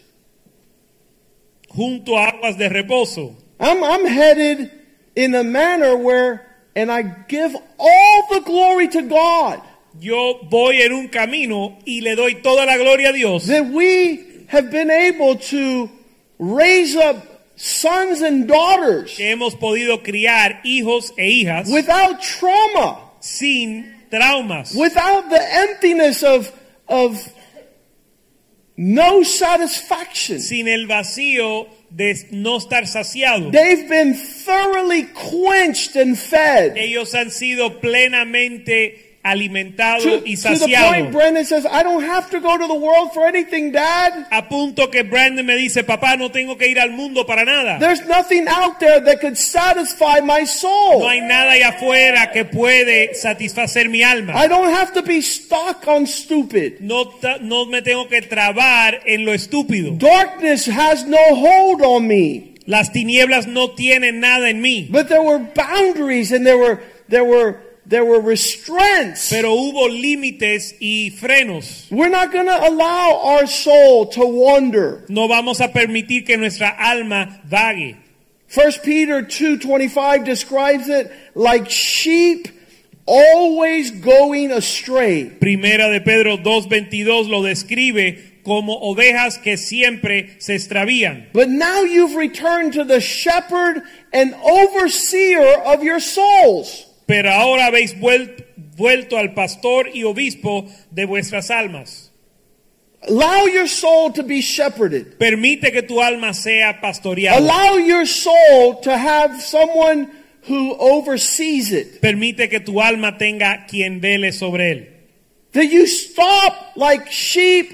[1.77, 3.35] junto a aguas de reposo.
[3.59, 4.71] I'm, I'm headed
[5.15, 6.45] in a manner where,
[6.75, 9.61] and I give all the glory to God,
[9.99, 14.26] Yo voy en un camino y le doy toda la gloria a Dios that we
[14.47, 15.89] have been able to
[16.39, 22.99] raise up sons and daughters que hemos podido criar hijos e hijas without trauma.
[23.19, 26.51] sin traumas, without the emptiness of,
[26.87, 27.33] of
[28.77, 30.39] no satisfaction.
[30.39, 33.51] sin el vacío de no estar saciado.
[33.51, 36.77] They've been thoroughly quenched and fed.
[36.77, 41.11] Ellos han sido plenamente alimentados To, y to the point.
[41.11, 44.27] Brendan says, I don't have to go to the world for anything, Dad.
[44.31, 47.77] A punto que Brandon me dice, papá, no tengo que ir al mundo para nada.
[47.79, 50.99] There's nothing out there that could satisfy my soul.
[50.99, 54.33] No hay nada allá afuera que puede satisfacer mi alma.
[54.33, 56.79] I don't have to be stuck on stupid.
[56.81, 57.11] No,
[57.41, 59.97] no me tengo que trabar en lo estúpido.
[59.97, 62.55] Darkness has no hold on me.
[62.65, 64.89] Las tinieblas no tienen nada en mí.
[64.91, 69.29] But there were boundaries and there were there were there were restraints.
[69.29, 71.89] Pero hubo límites y frenos.
[71.89, 75.05] We're not going to allow our soul to wander.
[75.09, 77.97] No vamos a permitir que nuestra alma vague.
[78.53, 82.47] 1 Peter 2:25 describes it like sheep
[83.05, 85.29] always going astray.
[85.39, 91.27] Primera de Pedro 2.22 lo describe como ovejas que siempre se extravían.
[91.33, 93.83] But now you've returned to the shepherd
[94.13, 96.86] and overseer of your souls.
[97.07, 98.45] Pero ahora habéis vuel-
[98.75, 102.11] vuelto al pastor y obispo de vuestras almas.
[103.07, 105.17] Allow your soul to be shepherded.
[105.17, 107.37] Permite que tu alma sea pastoreada.
[107.37, 110.09] Allow your soul to have someone
[110.49, 112.01] who oversees it.
[112.01, 114.87] Permite que tu alma tenga quien vele sobre él.
[115.53, 117.71] That you stop like sheep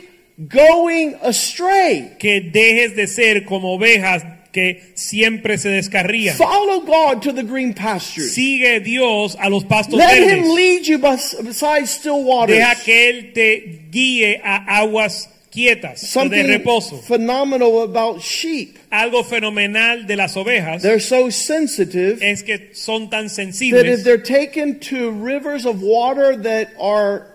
[0.47, 2.17] going astray.
[2.19, 4.23] Que dejes de ser como ovejas
[4.53, 6.35] que siempre se descarrían.
[6.37, 8.33] Follow God to the green pastures.
[8.33, 10.53] Sigue Dios a los pastos Let him verdes.
[10.53, 12.55] lead you bes- beside still waters.
[12.57, 17.01] Deja que Él te guíe a aguas quietas o de reposo.
[17.03, 18.77] phenomenal about sheep.
[18.91, 24.03] Algo fenomenal de las ovejas They're so sensitive es que son tan that if sensibles
[24.03, 27.27] they're taken to rivers of water that are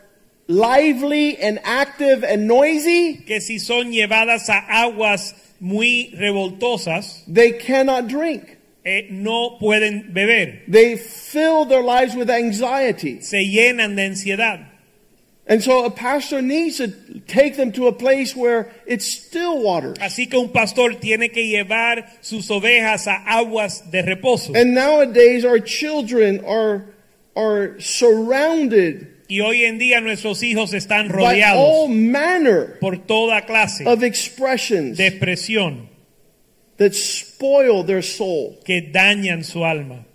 [0.48, 8.08] lively and active and noisy, que si son llevadas a aguas muy revoltosas, they cannot
[8.08, 8.58] drink.
[8.88, 10.62] eh, no pueden beber.
[10.66, 13.20] They fill their lives with anxiety.
[13.20, 14.66] Se llenan de ansiedad.
[15.46, 16.88] And so a pastor needs to
[17.20, 19.96] take them to a place where it's still waters.
[19.98, 24.54] Así que un pastor tiene que llevar sus ovejas a aguas de reposo.
[24.54, 26.94] And nowadays our children are
[27.34, 33.44] are surrounded Y hoy en día nuestros hijos están by all rodeados manner por toda
[33.44, 35.88] clase of expressions de expresión
[36.78, 38.58] that spoil their soul.
[38.64, 40.06] que dañan su alma.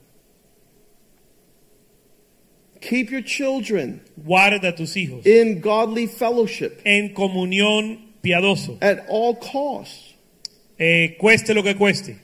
[2.81, 10.13] Keep your children Guarda tus hijos in godly fellowship en comunión piadoso, at all costs.
[10.79, 12.17] eh, cueste lo que cueste.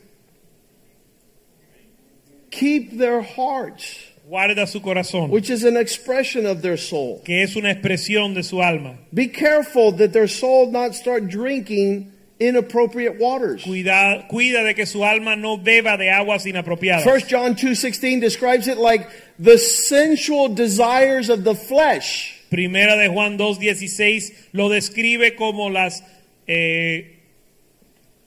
[2.52, 7.20] Keep their hearts, Guarda su corazón, which is an expression of their soul.
[7.26, 8.96] que es una expresión de su alma.
[9.12, 13.64] Be careful that their soul not start drinking inappropriate waters.
[13.64, 17.04] Cuida, cuida de que su alma no beba de aguas inapropiadas.
[17.04, 19.08] 1 John 2:16 describes it like
[19.40, 22.36] the sensual desires of the flesh.
[22.52, 26.04] Primera de Juan 2.16 lo describe como las,
[26.48, 27.18] eh,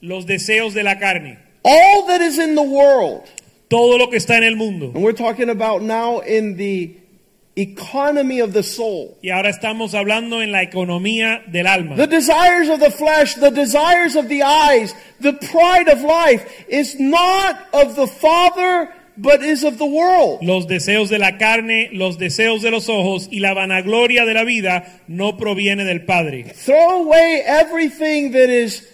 [0.00, 1.38] los deseos de la carne.
[1.64, 3.28] All that is in the world,
[3.72, 4.92] Todo lo que está en el mundo.
[4.94, 6.94] and we're talking about now in the
[7.56, 9.16] economy of the soul.
[9.22, 11.96] Y ahora estamos hablando en la economía del alma.
[11.96, 17.00] The desires of the flesh, the desires of the eyes, the pride of life is
[17.00, 20.42] not of the Father, but is of the world.
[20.42, 24.44] Los deseos de la carne, los deseos de los ojos y la vanagloria de la
[24.44, 26.44] vida no proviene del Padre.
[26.54, 28.86] Throw away everything that is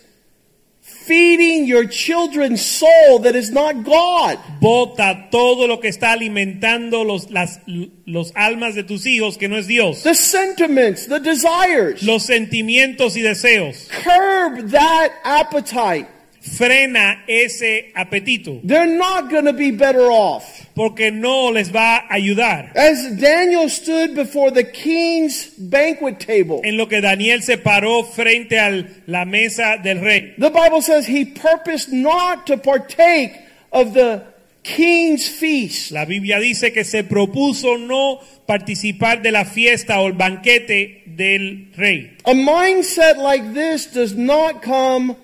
[1.08, 4.38] feeding your children's soul that is not God.
[4.60, 9.56] Bota todo lo que está alimentando los, las, los almas de tus hijos que no
[9.56, 10.02] es Dios.
[10.02, 12.02] The sentiments, the desires.
[12.02, 13.88] Los sentimientos y deseos.
[13.88, 16.06] Curb that appetite.
[16.48, 20.66] Frena ese apetito They're not going to be better off.
[20.74, 22.70] porque no les va a ayudar.
[22.76, 28.58] As Daniel stood before the king's banquet table, En lo que Daniel se paró frente
[28.58, 30.34] a la mesa del rey.
[30.38, 33.32] the Bible says he purposed not to partake
[33.72, 34.22] of the
[34.62, 35.90] king's feast.
[35.92, 41.72] La Biblia dice que se propuso no participar de la fiesta o el banquete del
[41.76, 42.16] rey.
[42.24, 45.16] A mindset like this does not come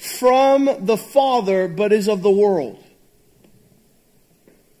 [0.00, 2.82] from the Father, but is of the world.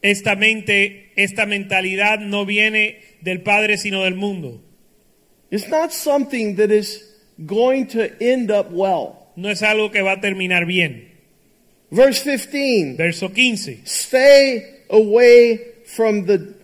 [0.02, 4.60] Esta mente, esta mentalidad no viene del Padre sino del mundo.
[5.50, 7.04] It's not something that is
[7.44, 9.28] going to end up well.
[9.36, 11.10] No es algo que va a terminar bien.
[11.90, 13.84] Verse 15 Verso 15.
[13.84, 16.54] Stay away from the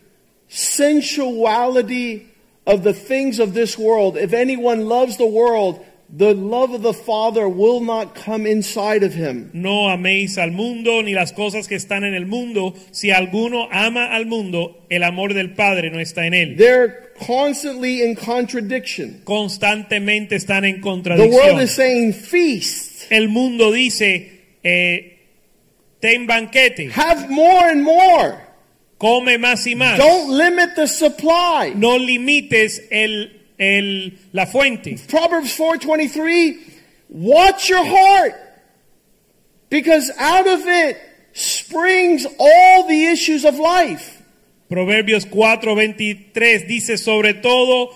[0.49, 2.27] sensuality
[2.67, 4.17] of the things of this world.
[4.17, 9.13] If anyone loves the world, the love of the Father will not come inside of
[9.15, 9.51] him.
[9.53, 12.75] No améis al mundo ni las cosas que están en el mundo.
[12.93, 16.57] Si alguno ama al mundo, el amor del Padre no está en él.
[16.57, 19.21] They're constantly in contradiction.
[19.25, 21.61] Constantemente están en The world contradicción.
[21.61, 24.31] is saying feast, El mundo dice,
[24.63, 25.19] eh,
[26.01, 28.43] ten banquete, have more and more.
[28.99, 29.99] come más y más.
[29.99, 31.73] Don't limit the supply.
[31.75, 34.97] No limites el, el, la fuente.
[35.09, 36.57] Proverbs 4:23,
[37.09, 38.35] watch your heart
[39.71, 40.97] because out of it
[41.33, 44.23] springs all the issues of life.
[44.71, 47.91] Proverbios 4:23 dice sobre todo,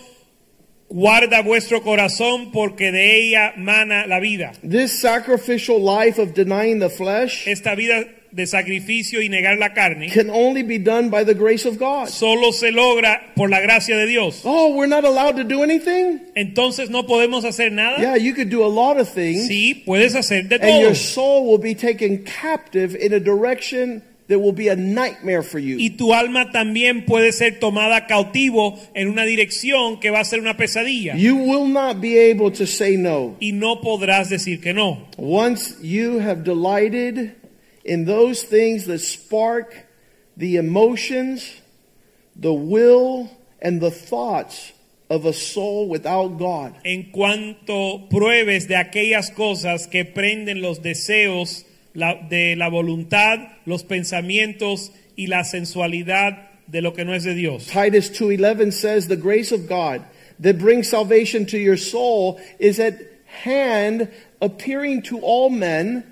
[0.89, 4.53] guarda vuestro corazón porque de ella mana la vida.
[4.63, 10.09] This sacrificial life of denying the flesh Esta vida de sacrificio y negar la carne
[10.09, 12.09] can only be done by the grace of God.
[12.09, 14.43] solo se logra por la gracia de Dios.
[14.45, 16.21] Oh, we're not allowed to do anything?
[16.37, 18.01] Entonces no podemos hacer nada.
[18.01, 20.81] Yeah, you could do a lot of things Sí, puedes hacer de and todo.
[20.81, 25.59] your soul will be taken captive in a direction that will be a nightmare for
[25.59, 25.77] you.
[25.81, 30.39] Y tu alma también puede ser tomada cautivo en una dirección que va a ser
[30.39, 31.17] una pesadilla.
[31.17, 33.35] You will not be able to say no.
[33.41, 35.09] Y no podrás decir que no.
[35.17, 37.33] Once you have delighted
[37.91, 39.75] in those things that spark
[40.37, 41.61] the emotions,
[42.37, 43.29] the will,
[43.61, 44.73] and the thoughts
[45.11, 51.65] of a soul without God, En cuanto pruebes de aquellas cosas que prenden los deseos
[51.95, 56.39] la- de la voluntad, los pensamientos y la sensualidad
[56.69, 57.67] de lo que no es de Dios.
[57.67, 60.03] Titus 2:11 says the grace of God
[60.39, 62.95] that brings salvation to your soul is at
[63.43, 64.09] hand
[64.41, 66.05] appearing to all men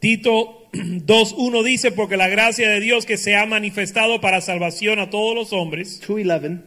[0.00, 5.10] Tito 2.1 dice, porque la gracia de Dios que se ha manifestado para salvación a
[5.10, 6.62] todos los hombres, 2:11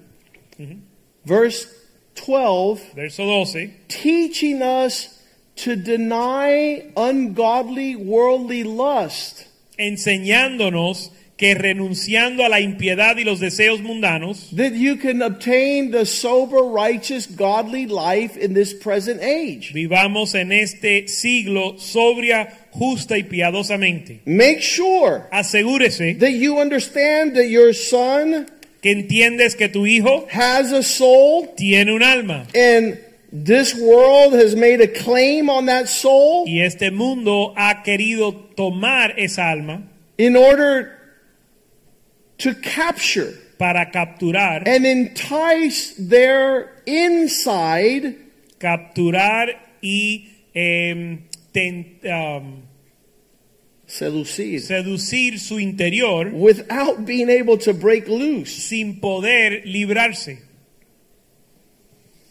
[1.25, 1.67] verse
[2.15, 5.19] 12 verso 12, teaching us
[5.55, 9.47] to deny ungodly worldly lust.
[9.77, 16.05] Enseñándonos que renunciando a la impiedad y los deseos mundanos, that you can obtain the
[16.05, 19.73] sober righteous godly life in this present age.
[19.73, 24.21] vivamos en este siglo sobria, justa y piadosamente.
[24.25, 28.47] make sure Asegúrese that you understand that your son
[28.81, 32.99] que entiendes que tu hijo has a soul tiene un alma and
[33.31, 39.13] this world has made a claim on that soul y este mundo ha querido tomar
[39.17, 39.81] esa alma
[40.17, 40.91] in order
[42.37, 48.15] to capture para capturar, and entice their inside
[48.59, 49.47] capturar
[49.81, 50.27] y
[51.53, 52.62] ten- um,
[53.97, 58.51] seducir seducir su interior without being able to break loose.
[58.51, 60.39] sin poder librarse.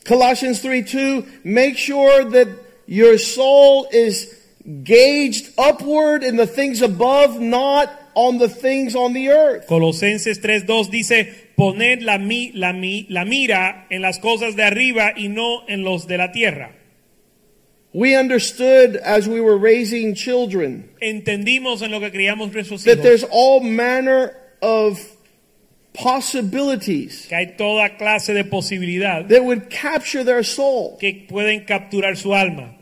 [0.05, 2.49] Colossians 3 2, make sure that
[2.87, 4.37] your soul is
[4.83, 9.67] gauged upward in the things above, not on the things on the earth.
[9.69, 15.13] Colosenses 3.2 dice, poned la, mi- la, mi- la mira en las cosas de arriba
[15.17, 16.73] y no en los de la tierra.
[17.95, 23.03] We understood as we were raising children Entendimos en lo que criamos nuestros that hijos
[23.03, 24.99] there's all manner of
[25.93, 30.97] possibilities que hay toda clase de posibilidad that would capture their soul.
[30.99, 32.75] que pueden capturar su alma.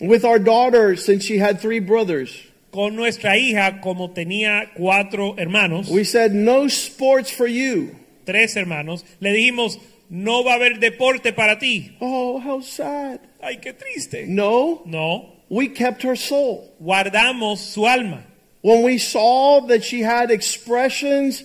[0.00, 2.30] With our daughter, since she had three brothers,
[2.70, 7.96] Con nuestra hija, como tenía cuatro hermanos, we said, No sports for you.
[8.24, 9.78] tres hermanos, le dijimos,
[10.10, 11.96] no va a haber deporte para ti.
[12.00, 13.20] Oh, how sad.
[13.40, 14.26] Ay, qué triste.
[14.26, 16.68] No, No, we kept her soul.
[16.82, 18.24] guardamos su alma.
[18.62, 21.44] When we saw that she had expressions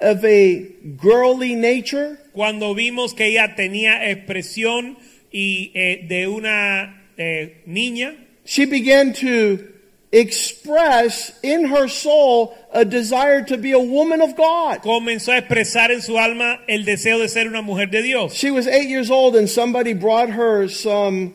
[0.00, 0.66] of a
[0.96, 4.96] girly nature, Cuando vimos que ella tenía expresión
[5.32, 9.58] y eh, de una eh, niña, she began to
[10.12, 14.80] express in her soul a desire to be a woman of God.
[14.82, 18.34] comenzó a expresar en su alma el deseo de ser una mujer de Dios.
[18.34, 21.34] She was eight years old, and somebody brought her some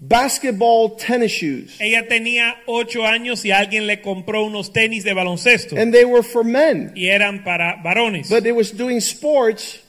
[0.00, 5.76] basketball tennis shoes, Ella tenía ocho años y alguien le compró unos tenis de baloncesto
[5.76, 9.80] and they were for men, y eran para varones, but it was doing sports.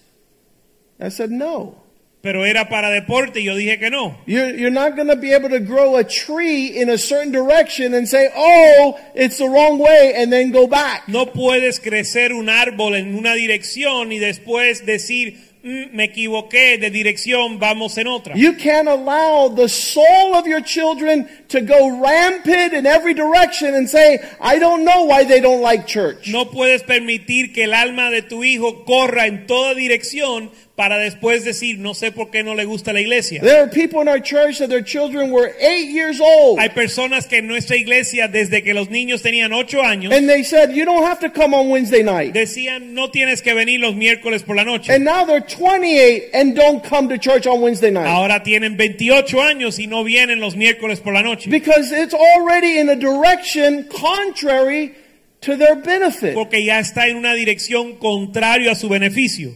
[1.00, 1.76] I said, No.
[2.22, 4.18] Pero era para deporte y yo dije que no.
[4.26, 7.94] You're, you're not going to be able to grow a tree in a certain direction
[7.94, 11.08] and say, oh, it's the wrong way, and then go back.
[11.08, 16.90] No puedes crecer un árbol en una dirección y después decir, "Mm, me equivoqué de
[16.90, 18.36] dirección, vamos en otra.
[18.36, 23.88] You can't allow the soul of your children to go rampant in every direction and
[23.90, 26.28] say, I don't know why they don't like church.
[26.28, 31.44] No puedes permitir que el alma de tu hijo corra en toda dirección para después
[31.44, 33.42] decir, no sé por qué no le gusta la iglesia.
[33.42, 36.58] There are people in our church that their children were eight years old.
[36.58, 40.42] Hay personas que en nuestra iglesia, desde que los niños tenían ocho años, And they
[40.42, 42.34] said, You don't have to come on Wednesday night.
[42.34, 44.90] decían, no tienes que venir los miércoles por la noche.
[44.94, 48.08] And now they're 28 and don't come to church on Wednesday night.
[48.08, 51.50] Ahora tienen 28 años y no vienen los miércoles por la noche.
[51.50, 54.96] Because it's already in a direction contrary
[55.42, 56.36] to their benefit.
[56.36, 59.56] Porque ya está en una dirección contraria a su beneficio.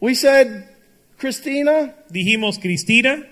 [0.00, 0.68] We said,
[1.18, 3.24] Christina, Dijimos, Cristina,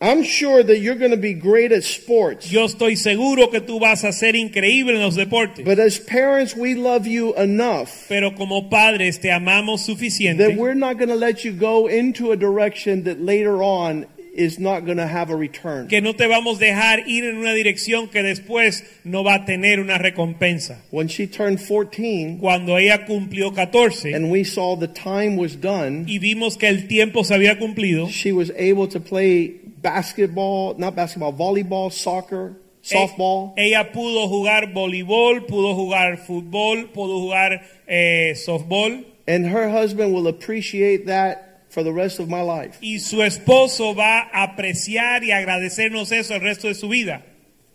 [0.00, 2.50] I'm sure that you're going to be great at sports.
[2.50, 5.64] yo estoy seguro que tú vas a ser increíble en los deportes.
[5.64, 10.38] But as parents, we love you enough Pero como padres te amamos suficiente.
[10.38, 14.58] that we're not going to let you go into a direction that later on is
[14.58, 15.88] not going to have a return.
[15.88, 19.44] que no te vamos a dejar ir en una dirección que después no va a
[19.44, 20.82] tener una recompensa.
[20.90, 26.04] When she turned 14 Cuando ella cumplió 14 and we saw the time was done,
[26.06, 30.94] y vimos que el tiempo se había cumplido, she was able to play basketball, not
[30.94, 33.52] basketball, volleyball, soccer, softball.
[33.56, 40.28] ella pudo jugar voleibol, pudo jugar fútbol, pudo jugar eh, softball And her husband will
[40.28, 42.78] appreciate that for the rest of my life.
[42.80, 47.22] y su esposo va a apreciar y agradecernos eso el resto de su vida.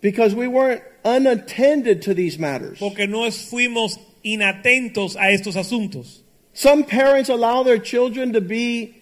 [0.02, 2.80] Because we weren't unattended to these matters.
[2.80, 6.22] Porque no fuimos inatentos a estos asuntos.
[6.54, 8.96] Some parents allow their children to be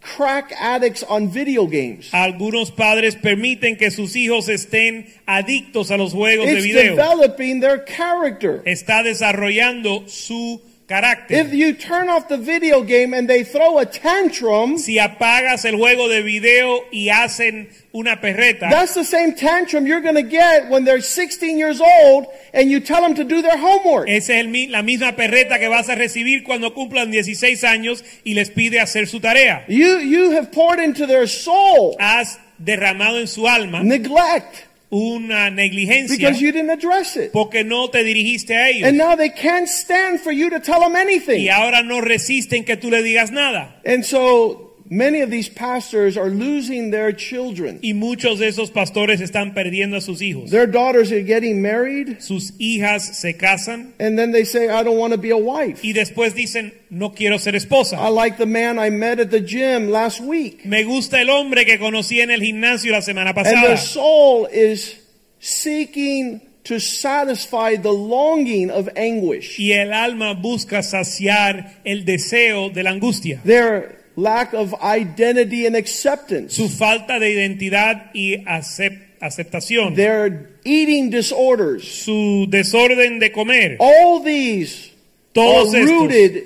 [0.00, 2.10] crack addicts on video games.
[2.12, 6.96] Algunos padres permiten que sus hijos estén adictos a los juegos de It's video.
[6.96, 8.62] developing their character.
[8.66, 10.60] Está desarrollando su
[10.92, 11.34] carácter.
[11.34, 15.76] If you turn off the video game and they throw a tantrum, si apagas el
[15.76, 20.68] juego de video y hacen una perreta, that's the same tantrum you're going to get
[20.68, 24.08] when they're 16 years old and you tell them to do their homework.
[24.08, 28.34] esa es el la misma perreta que vas a recibir cuando cumplan 16 años y
[28.34, 29.64] les pide hacer su tarea.
[29.68, 36.16] You, you have poured into their soul Has derramado en su alma neglect una negligencia
[36.18, 37.32] because you didn't address it.
[37.32, 38.88] porque no te dirigiste a ellos.
[38.88, 41.40] And now they can't stand for you to tell them anything.
[41.40, 43.80] y ahora no resisten que tú le digas nada.
[43.86, 47.80] And so many of these pastors are losing their children.
[47.82, 50.50] Y muchos de esos pastores están perdiendo a sus hijos.
[50.50, 54.98] Their daughters are getting married, Sus hijas se casan and then they say, I don't
[54.98, 55.80] want to be a wife.
[55.82, 57.96] y después dicen, no quiero ser esposa.
[57.98, 60.66] I like the man I met at the gym last week.
[60.66, 63.56] Me gusta el hombre que conocí en el gimnasio la semana pasada.
[63.56, 65.00] And their soul is
[65.40, 69.58] seeking to satisfy the longing of anguish.
[69.58, 73.40] Y el alma busca saciar el deseo de la angustia.
[73.44, 76.54] Their lack of identity and acceptance.
[76.56, 79.94] Su falta de identidad y acep- aceptación.
[79.94, 81.84] Their eating disorders.
[81.86, 83.76] Su desorden de comer.
[83.80, 84.90] All these
[85.34, 86.44] Todos are rooted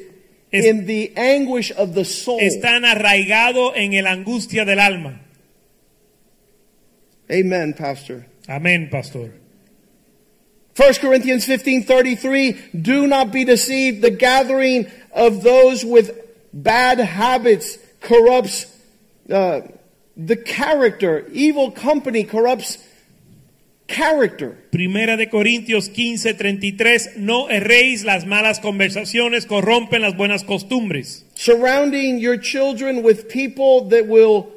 [0.53, 2.39] in the anguish of the soul.
[2.41, 5.21] están arraigados en la angustia del alma.
[7.31, 8.27] Amen, Pastor.
[8.49, 9.33] Amén, pastor.
[10.77, 16.11] 1 Corinthians 15:33 Do not be deceived the gathering of those with
[16.63, 18.67] bad habits corrupts
[19.31, 19.61] uh,
[20.17, 22.79] the character evil company corrupts
[23.87, 27.17] character Primera de Corintios 15, 33.
[27.19, 31.25] No erréis, las malas conversaciones corrompen las buenas costumbres.
[31.35, 34.49] surrounding your children with people that will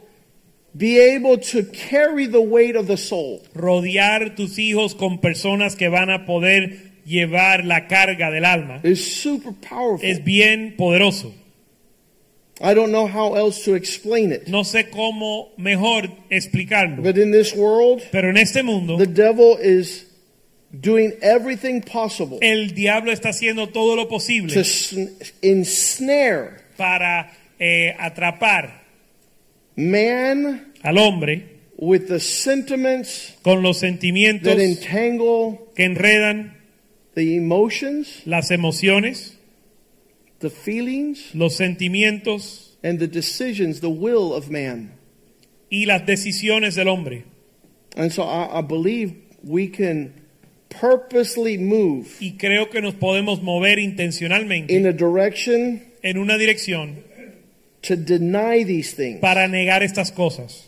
[0.76, 5.90] be able to carry the weight of the soul Rodear tus hijos con personas que
[5.90, 11.34] van a poder llevar la carga del alma is super powerful es bien poderoso.
[12.62, 17.02] I don't know how else to explain it No sé cómo mejor explicarlo.
[17.02, 20.06] but in this world Pero en este mundo, the devil is
[20.72, 25.10] doing everything possible el diablo está haciendo todo lo posible to sn-
[25.42, 28.84] ensnare para eh, atrapar
[29.76, 31.44] man al hombre
[31.78, 36.56] with the sentiments con los sentimientos that entangle que enredan
[37.16, 39.38] the emotions, las emociones,
[40.40, 44.92] the feelings, los sentimientos and the decisions, the will of man.
[45.72, 47.26] y las decisiones del hombre.
[47.96, 50.14] And so I, I believe we can
[50.70, 57.04] purposely move Y creo que nos podemos mover intencionalmente in a direction en una dirección
[57.82, 60.68] to deny these things para negar estas cosas,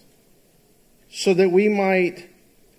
[1.10, 2.30] so that we might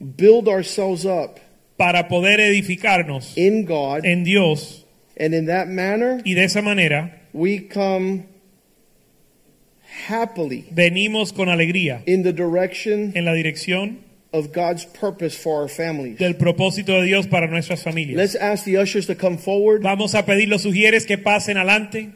[0.00, 1.38] build ourselves up
[1.76, 4.81] para poder edificarnos in God en Dios
[5.16, 8.24] and in that manner y de esa manera we come
[10.08, 13.98] happily venimos con alegría in the direction en la dirección
[14.32, 16.18] of God's purpose for our families.
[16.18, 18.16] del propósito de Dios para nuestras familias.
[18.16, 19.82] Let's ask the ushers to come forward.
[19.82, 22.12] Vamos a pedir los sugieres que pasen adelante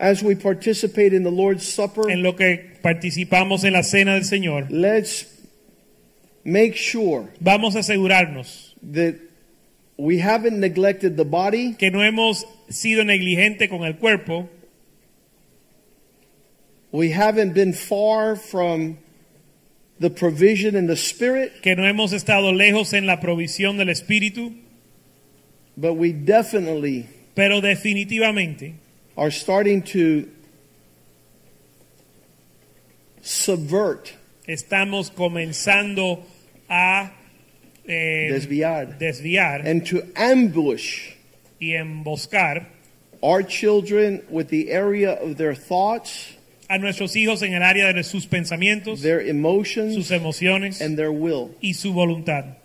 [0.00, 4.24] As we participate in the Lord's Supper, en lo que participamos en la cena del
[4.24, 4.68] Señor.
[4.70, 5.26] let's
[6.44, 9.18] make sure Vamos a asegurarnos that
[9.96, 14.48] we haven't neglected the body, que no hemos sido negligentes con el cuerpo,
[16.92, 18.98] we haven't been far from
[19.98, 24.54] the provision in the spirit, que no hemos estado lejos en la provisión del Espíritu,
[25.76, 28.74] but we definitely pero definitivamente
[29.16, 30.28] are starting to
[33.22, 34.12] subvert,
[34.46, 36.22] estamos comenzando
[36.68, 37.12] a
[37.88, 41.12] eh, desviar, desviar and to ambush
[41.60, 42.66] y emboscar
[43.22, 46.36] our children with the area of their thoughts,
[46.70, 51.10] a nuestros hijos en el área de sus pensamientos, their sus emotions, emociones and their
[51.10, 51.54] will.
[51.62, 52.56] y su voluntad.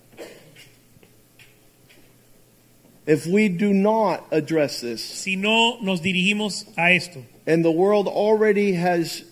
[3.05, 8.07] If we do not address this, Si no nos dirigimos a esto and the world
[8.07, 9.25] already has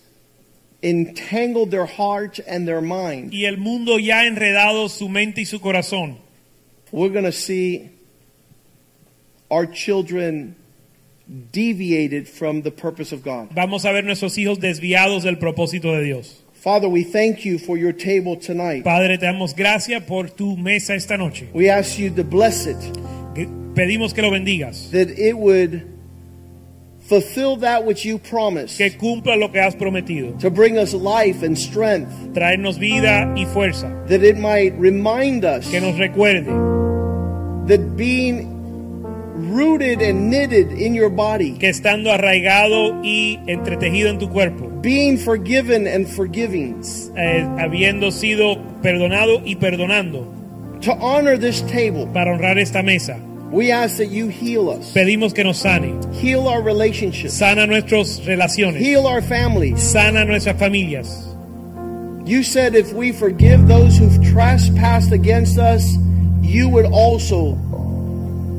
[0.82, 5.44] entangled their heart and their mind, y el mundo ya ha enredado su mente y
[5.44, 6.18] su corazón,
[6.90, 7.90] we're going to see
[9.50, 10.56] our children
[11.52, 13.48] deviated from the purpose of God.
[13.54, 16.42] vamos a ver nuestros hijos desviados del propósito de Dios.
[16.54, 18.84] Father, we thank you for your table tonight.
[18.84, 21.48] Padre, te damos gracias por tu mesa esta noche.
[21.52, 22.76] We ask you to bless it,
[23.74, 25.91] Pedimos que lo bendigas, that it would
[27.12, 31.42] fulfill that which you promised, que cumpla lo que has prometido, to bring us life
[31.42, 36.46] and strength, traernos vida y fuerza, that it might remind us que nos recuerde
[37.68, 38.48] that being
[39.52, 45.18] rooted and knitted in your body, que estando arraigado y entretejido en tu cuerpo, being
[45.18, 46.82] forgiven and forgiving,
[47.14, 50.26] eh, habiendo sido perdonado y perdonando,
[50.80, 53.18] to honor this table, para honrar esta mesa,
[53.52, 58.20] we ask that you heal us, pedimos que nos sane, heal our relationships, sana nuestras
[58.26, 59.80] relaciones, heal our families.
[59.82, 61.28] sana nuestras familias.
[62.24, 65.84] You said if we forgive those who've trespassed against us,
[66.40, 67.56] you would also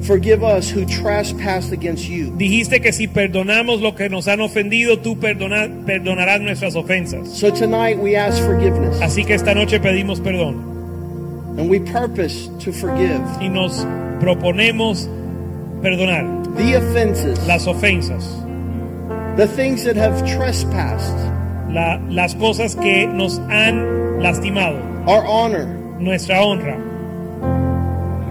[0.06, 2.32] forgive us who trespassed against you.
[2.32, 7.30] Dijiste que si perdonamos lo que nos han ofendido, tú perdona- perdonarás nuestras ofensas.
[7.30, 12.74] So tonight we ask forgiveness Así que esta noche pedimos perdón and we purpose to
[12.74, 13.86] forgive y nos
[14.20, 15.07] proponemos
[15.82, 18.24] perdonar the offenses, las ofensas,
[19.38, 21.16] the things that have trespassed,
[21.70, 25.68] la- las cosas que nos han lastimado, our honor.
[25.99, 26.78] Nuestra honra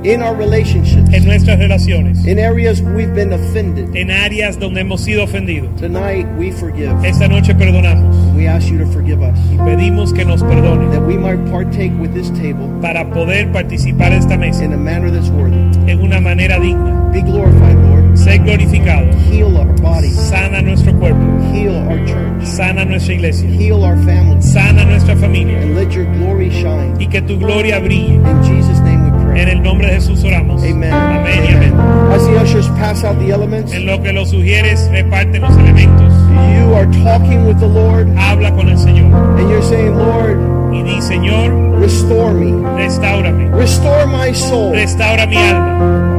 [0.04, 3.94] in our relationships, en nuestras relaciones, in areas we've been offended.
[3.94, 5.70] en áreas donde hemos sido ofendidos.
[5.76, 6.92] Tonight we forgive.
[7.04, 11.02] Esta noche perdonamos We ask you to forgive us y pedimos que nos perdone that
[11.06, 15.10] we might partake with this table para poder participar de esta mesa in a manner
[15.10, 15.56] that's worthy.
[15.90, 17.10] en una manera digna.
[17.12, 18.16] Be glorified, Lord.
[18.16, 20.14] Sé glorificado, Heal our bodies.
[20.18, 21.20] sana nuestro cuerpo,
[21.52, 22.44] Heal our church.
[22.46, 24.50] sana nuestra iglesia, Heal our families.
[24.52, 26.94] sana nuestra familia And let your glory shine.
[26.98, 28.14] y que tu gloria brille.
[28.14, 28.91] In Jesus' name
[29.34, 30.62] En el nombre de Jesús oramos.
[30.62, 30.92] Amen.
[30.92, 31.74] Amén y amén.
[32.12, 36.12] As the ushers pass out the elements, En lo que los sugieres, reparten los elementos.
[36.58, 40.38] you are talking with the Lord Habla con el Señor and you're saying, Lord,
[40.72, 42.52] y di, Señor, restore me.
[42.76, 44.72] restaurame, Restore my soul.
[44.74, 46.11] restaura mi alma.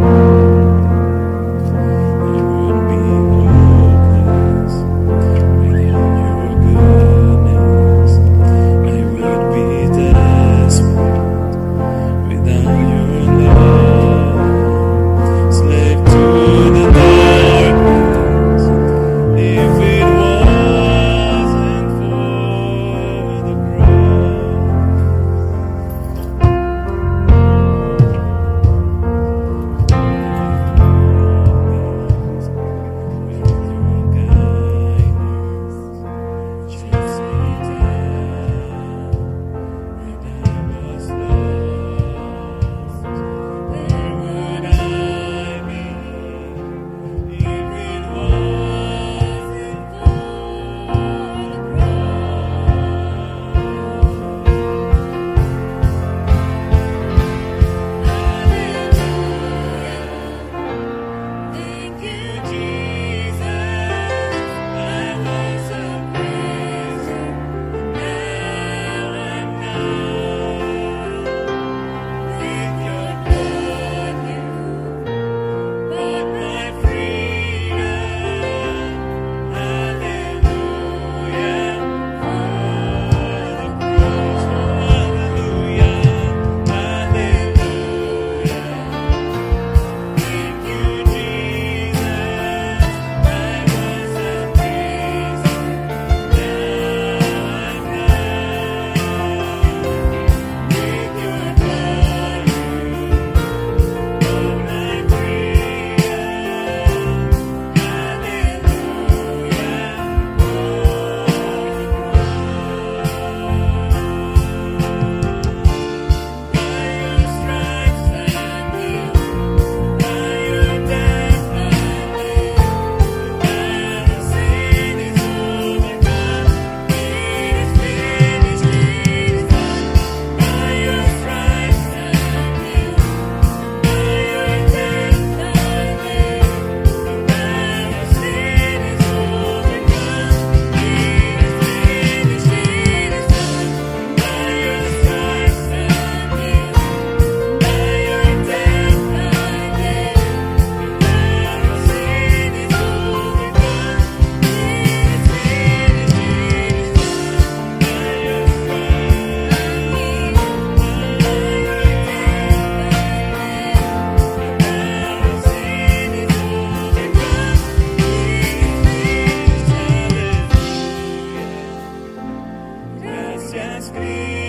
[173.93, 174.42] Cristo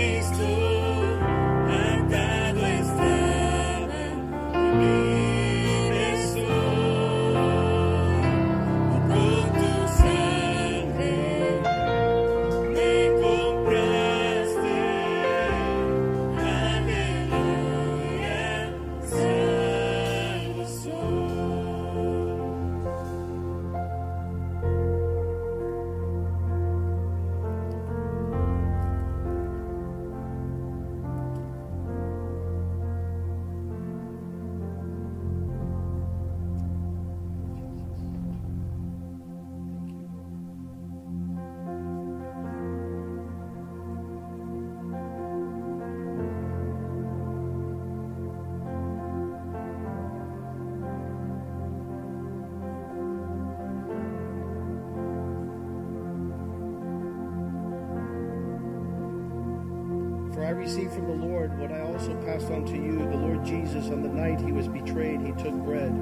[62.35, 62.99] passed on to you.
[62.99, 65.93] The Lord Jesus, on the night he was betrayed, he took bread.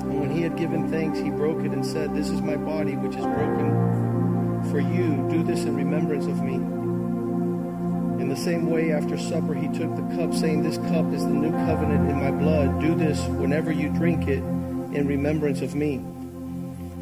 [0.00, 2.96] And when he had given thanks, he broke it and said, This is my body,
[2.96, 5.28] which is broken for you.
[5.28, 6.54] Do this in remembrance of me.
[6.54, 11.34] In the same way, after supper, he took the cup, saying, This cup is the
[11.34, 12.80] new covenant in my blood.
[12.80, 15.98] Do this whenever you drink it in remembrance of me.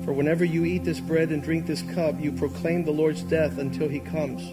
[0.05, 3.59] For whenever you eat this bread and drink this cup, you proclaim the Lord's death
[3.59, 4.53] until he comes.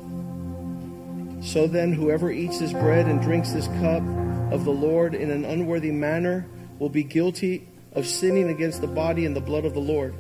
[1.48, 4.04] So then, whoever eats this bread and drinks this cup
[4.52, 6.46] of the Lord in an unworthy manner
[6.78, 10.14] will be guilty of sinning against the body and the blood of the Lord.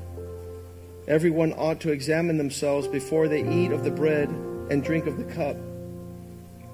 [1.05, 5.25] Everyone ought to examine themselves before they eat of the bread and drink of the
[5.25, 5.57] cup.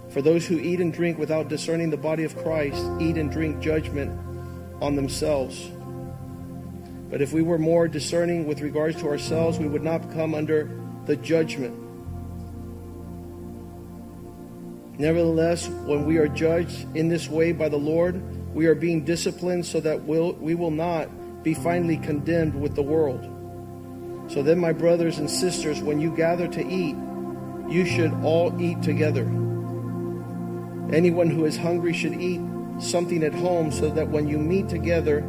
[0.10, 3.60] For those who eat and drink without discerning the body of Christ eat and drink
[3.60, 4.12] judgment
[4.84, 5.68] on themselves.
[7.10, 10.70] But if we were more discerning with regards to ourselves, we would not come under
[11.08, 11.83] the judgment.
[14.98, 18.22] Nevertheless, when we are judged in this way by the Lord,
[18.54, 21.10] we are being disciplined so that we'll, we will not
[21.44, 23.30] be finally condemned with the world.
[24.32, 26.96] So then, my brothers and sisters, when you gather to eat,
[27.68, 29.24] you should all eat together.
[30.94, 32.42] Anyone who is hungry should eat
[32.80, 35.20] something at home so that when you meet together,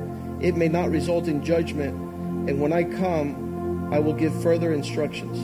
[0.41, 1.95] it may not result in judgment.
[2.49, 5.39] And when I come, I will give further instructions.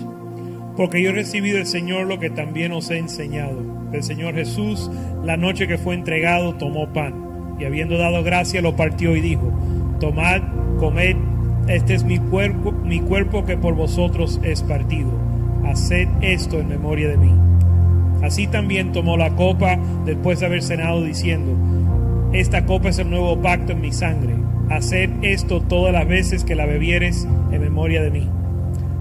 [0.81, 3.63] Porque yo he recibido del Señor lo que también os he enseñado.
[3.93, 4.91] El Señor Jesús,
[5.23, 9.53] la noche que fue entregado, tomó pan y habiendo dado gracia lo partió y dijo,
[10.01, 10.41] tomad,
[10.79, 11.17] comed,
[11.69, 15.11] este es mi cuerpo, mi cuerpo que por vosotros es partido.
[15.67, 17.35] Haced esto en memoria de mí.
[18.23, 21.59] Así también tomó la copa después de haber cenado diciendo,
[22.33, 24.33] esta copa es el nuevo pacto en mi sangre.
[24.71, 28.40] Haced esto todas las veces que la bebieres en memoria de mí.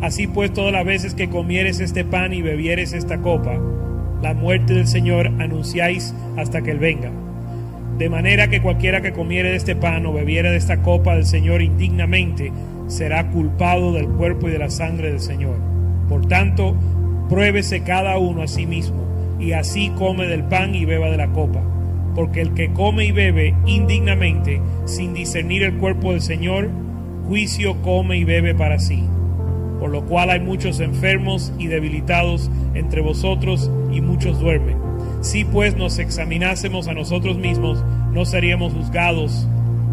[0.02, 3.60] Así pues, todas las veces que comieres este pan y bebieres esta copa,
[4.22, 7.12] la muerte del Señor anunciáis hasta que Él venga.
[7.98, 11.26] De manera que cualquiera que comiere de este pan o bebiere de esta copa del
[11.26, 12.54] Señor indignamente,
[12.88, 15.58] será culpado del cuerpo y de la sangre del Señor.
[16.08, 16.78] Por tanto,
[17.28, 19.06] pruébese cada uno a sí mismo,
[19.38, 21.62] y así come del pan y beba de la copa.
[22.16, 26.70] Porque el que come y bebe indignamente, sin discernir el cuerpo del Señor,
[27.28, 29.04] juicio come y bebe para sí
[29.80, 34.78] por lo cual hay muchos enfermos y debilitados entre vosotros y muchos duermen.
[35.22, 37.84] Si pues nos examinásemos a nosotros mismos,
[38.14, 39.48] no seríamos juzgados,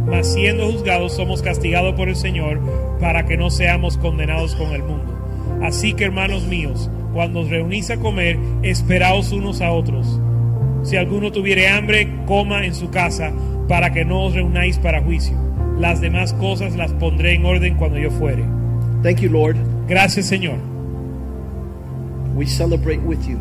[0.07, 2.61] mas siendo juzgados somos castigados por el Señor
[3.01, 5.17] para que no seamos condenados con el mundo.
[5.63, 10.21] Así que hermanos míos, cuando os reunís a comer, esperaos unos a otros.
[10.83, 13.33] Si alguno tuviere hambre, coma en su casa,
[13.69, 15.37] para que no os reunáis para juicio.
[15.79, 18.45] Las demás cosas las pondré en orden cuando yo fuere.
[19.03, 19.76] Thank you, Lord.
[19.89, 20.59] Gracias Señor.
[22.35, 23.39] We celebrate with you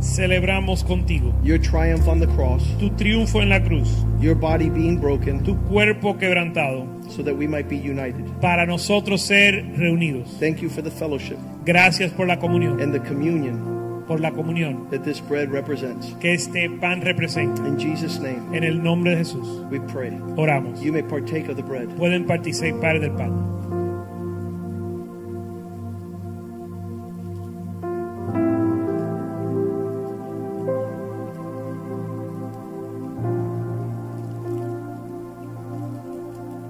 [0.00, 4.98] Celebramos contigo your triumph on the cross, tu triunfo en la cruz, your body being
[4.98, 8.24] broken, tu cuerpo quebrantado, so that we might be united.
[8.40, 10.38] para nosotros ser reunidos.
[10.40, 14.88] Thank you for the fellowship Gracias por la comunión, and the communion por la comunión
[14.90, 16.14] that this bread represents.
[16.18, 17.60] que este pan representa.
[17.68, 20.12] In Jesus' name, En el nombre de Jesús, we pray.
[20.38, 20.80] oramos.
[20.82, 21.88] You may partake of the bread.
[21.98, 23.30] Pueden participar del pan.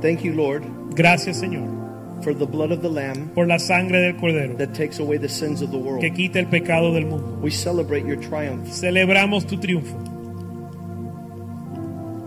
[0.00, 0.64] Thank you, Lord,
[0.94, 1.78] Gracias Señor
[2.22, 5.28] for the blood of the Lamb por la sangre del Cordero that takes away the
[5.28, 6.00] sins of the world.
[6.00, 7.38] que quita el pecado del mundo.
[7.40, 8.68] We celebrate your triumph.
[8.68, 9.96] Celebramos tu triunfo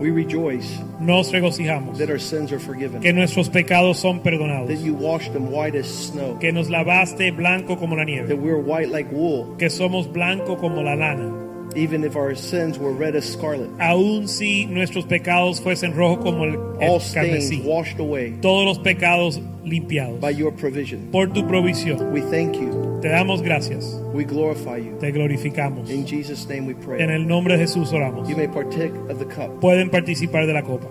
[0.00, 4.78] We rejoice nos regocijamos that our sins are forgiven, que nuestros pecados son perdonados, that
[4.78, 8.58] you washed them white as snow, que nos lavaste blanco como la nieve, that we're
[8.58, 11.43] white like wool, que somos blanco como la lana.
[11.76, 13.70] Even if our sins were red as scarlet.
[13.80, 18.64] Aun si nuestros pecados fuesen rojos como el, el All stains carmesí, washed away todos
[18.64, 21.08] los pecados limpiados by your provision.
[21.10, 22.12] por tu provisión.
[22.12, 22.98] We thank you.
[23.02, 24.96] Te damos gracias, We glorify you.
[24.98, 25.90] te glorificamos.
[25.90, 27.02] In Jesus' name we En pray.
[27.02, 28.28] el nombre de Jesús oramos.
[28.28, 29.60] You may partake of the cup.
[29.60, 30.86] Pueden participar de la copa.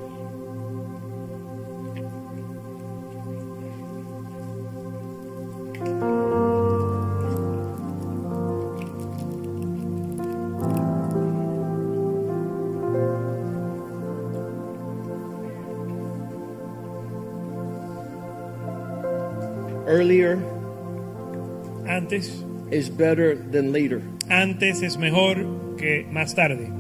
[22.13, 24.01] Antes, is better than later.
[24.29, 25.35] antes es mejor
[25.77, 26.71] que más tarde.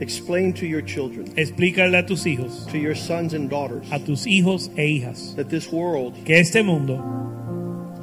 [0.00, 4.26] Explain to your children, Explícale a tus hijos, to your sons and daughters, a tus
[4.26, 6.98] hijos e hijas, that this world que este mundo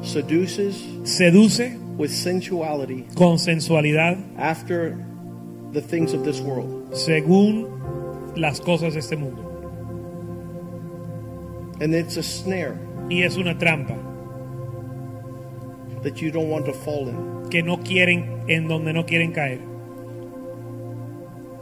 [0.01, 4.95] seduces seduce with sensuality con sensualidad after
[5.73, 6.93] the things of this world.
[6.93, 7.67] según
[8.37, 9.45] las cosas de este mundo.
[11.81, 12.77] And it's a snare
[13.09, 13.97] Y es una trampa
[16.03, 17.49] that you don't want to fall in.
[17.49, 19.59] que no quieren, en donde no quieren caer.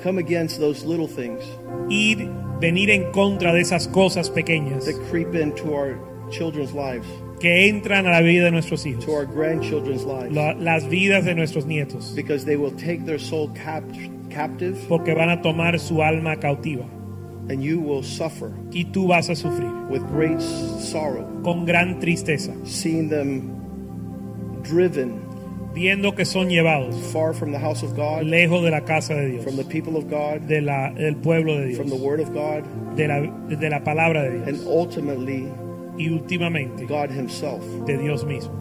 [0.04, 1.44] Come against those little things
[1.90, 5.98] Ir, venir en contra de esas cosas pequeñas that creep into our
[6.30, 7.08] children's lives,
[7.40, 11.24] que entran a la vida de nuestros hijos, to our grandchildren's lives, la- las vidas
[11.26, 13.84] de nuestros nietos, because they will take their soul cap-
[14.30, 16.86] captive porque van a tomar su alma cautiva
[17.50, 22.54] and you will suffer y tú vas a sufrir with great sorrow, con gran tristeza,
[22.66, 23.57] seeing them
[24.68, 25.22] driven
[25.74, 29.30] viendo que son llevados far from the house of God, lejos de la casa de
[29.30, 32.20] Dios, from the people of God, de la, del pueblo de Dios, from the word
[32.20, 32.64] of God,
[32.96, 35.48] de la, de la palabra de Dios and ultimately
[35.98, 37.64] y últimamente God Himself.
[37.86, 38.54] de Dios mismo.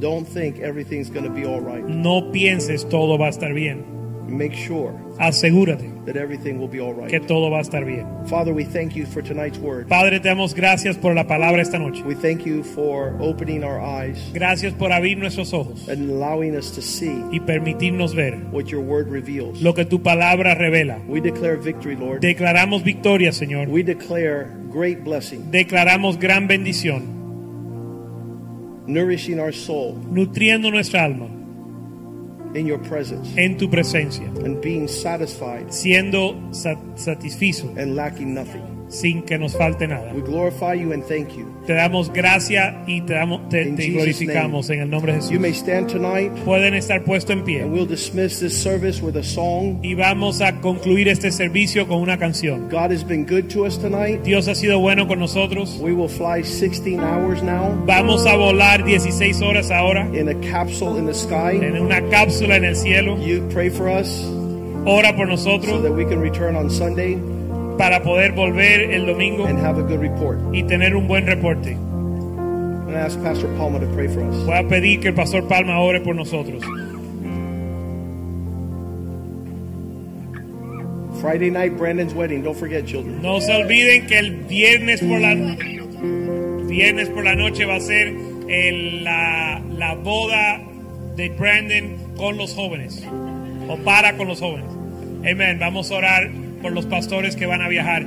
[0.00, 1.84] Don't think everything's going to be all right.
[1.84, 3.84] No pienses todo va a estar bien.
[4.26, 7.26] Make sure Asegúrate that everything will be all que right.
[7.28, 8.06] todo va a estar bien.
[8.26, 9.86] Father, we thank you for tonight's word.
[9.88, 12.02] Padre, te damos gracias por la palabra esta noche.
[12.04, 16.72] We thank you for opening our eyes Gracias por abrir nuestros ojos and allowing us
[16.72, 19.60] to see y permitirnos ver what your word reveals.
[19.62, 20.98] lo que tu palabra revela.
[21.06, 22.20] We declare victory, Lord.
[22.20, 23.68] Declaramos victoria, Señor.
[23.68, 27.02] We declare great blessing, Declaramos gran bendición,
[28.86, 31.28] nourishing our soul nutriendo nuestra alma
[32.54, 38.73] in your presence en tu presencia, and being satisfied siendo sa- satisfizo and lacking nothing.
[38.88, 40.12] Sin que nos falte nada.
[40.14, 41.46] We glorify you and thank you.
[41.66, 45.54] Te damos gracia y te, damos, te, te glorificamos en el nombre de You may
[45.54, 49.80] stand tonight Pueden estar puestos en and we'll dismiss this service with a song.
[49.82, 52.68] y vamos a concluir este servicio con una canción.
[52.68, 54.22] God has been good to us tonight.
[54.22, 55.78] Dios ha sido bueno con nosotros.
[55.80, 60.98] We will fly 16 hours now Vamos a volar 16 horas ahora in a capsule
[60.98, 61.56] in the sky.
[61.56, 63.18] en una cápsula en el cielo.
[63.18, 64.24] You pray for us
[64.86, 67.18] Ora por so that we can return on Sunday
[67.78, 70.38] para poder volver el domingo and have a good report.
[70.52, 71.76] y tener un buen reporte.
[72.94, 74.36] Ask Pastor Palma to pray for us.
[74.46, 76.62] Voy a pedir que el pastor Palma ore por nosotros.
[81.20, 82.42] Friday night, Brandon's wedding.
[82.42, 83.22] Don't forget, children.
[83.22, 85.34] No se olviden que el viernes por la
[86.68, 88.08] viernes por la noche va a ser
[88.48, 90.60] el- la, la boda
[91.16, 93.02] de Brandon con los jóvenes
[93.68, 94.70] o para con los jóvenes.
[95.28, 95.58] Amén.
[95.58, 96.30] Vamos a orar
[96.64, 98.06] por los pastores que van a viajar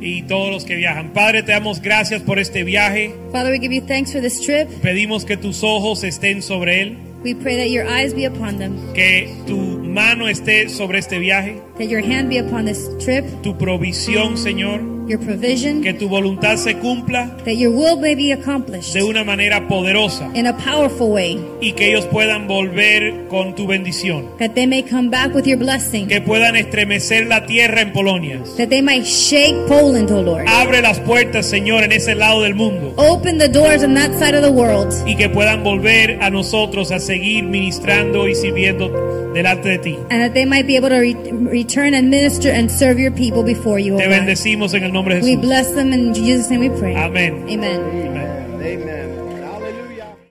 [0.00, 1.12] y todos los que viajan.
[1.12, 3.14] Padre, te damos gracias por este viaje.
[3.32, 4.66] Father, we give you thanks for this trip.
[4.80, 8.76] Pedimos que tus ojos estén sobre él, We pray that your eyes be upon them,
[8.94, 13.58] que tu mano esté sobre este viaje, that your hand be upon this trip, tu
[13.58, 18.92] provisión, Señor, your provision, que tu voluntad se cumpla that your will may be accomplished
[18.94, 23.66] de una manera poderosa in a powerful way, y que ellos puedan volver con tu
[23.66, 27.92] bendición, that they may come back with your blessing, que puedan estremecer la tierra en
[27.92, 28.40] Polonia.
[28.56, 30.46] that they might shake Poland, O Lord.
[30.48, 34.34] Abre las puertas, Señor, en ese lado del mundo Open the doors on that side
[34.36, 38.90] of the world, y que puedan volver a nosotros a seguir ministrando y sirviendo
[39.34, 39.96] delante de ti.
[40.10, 41.14] and that they might be able to re-
[41.50, 44.97] return and minister and serve your people before you, O Te bendecimos en el nombre
[45.06, 46.96] de We bless them in Jesus' name we pray.
[46.96, 47.44] Amén.
[47.48, 47.80] Amen.
[47.80, 48.27] Amén.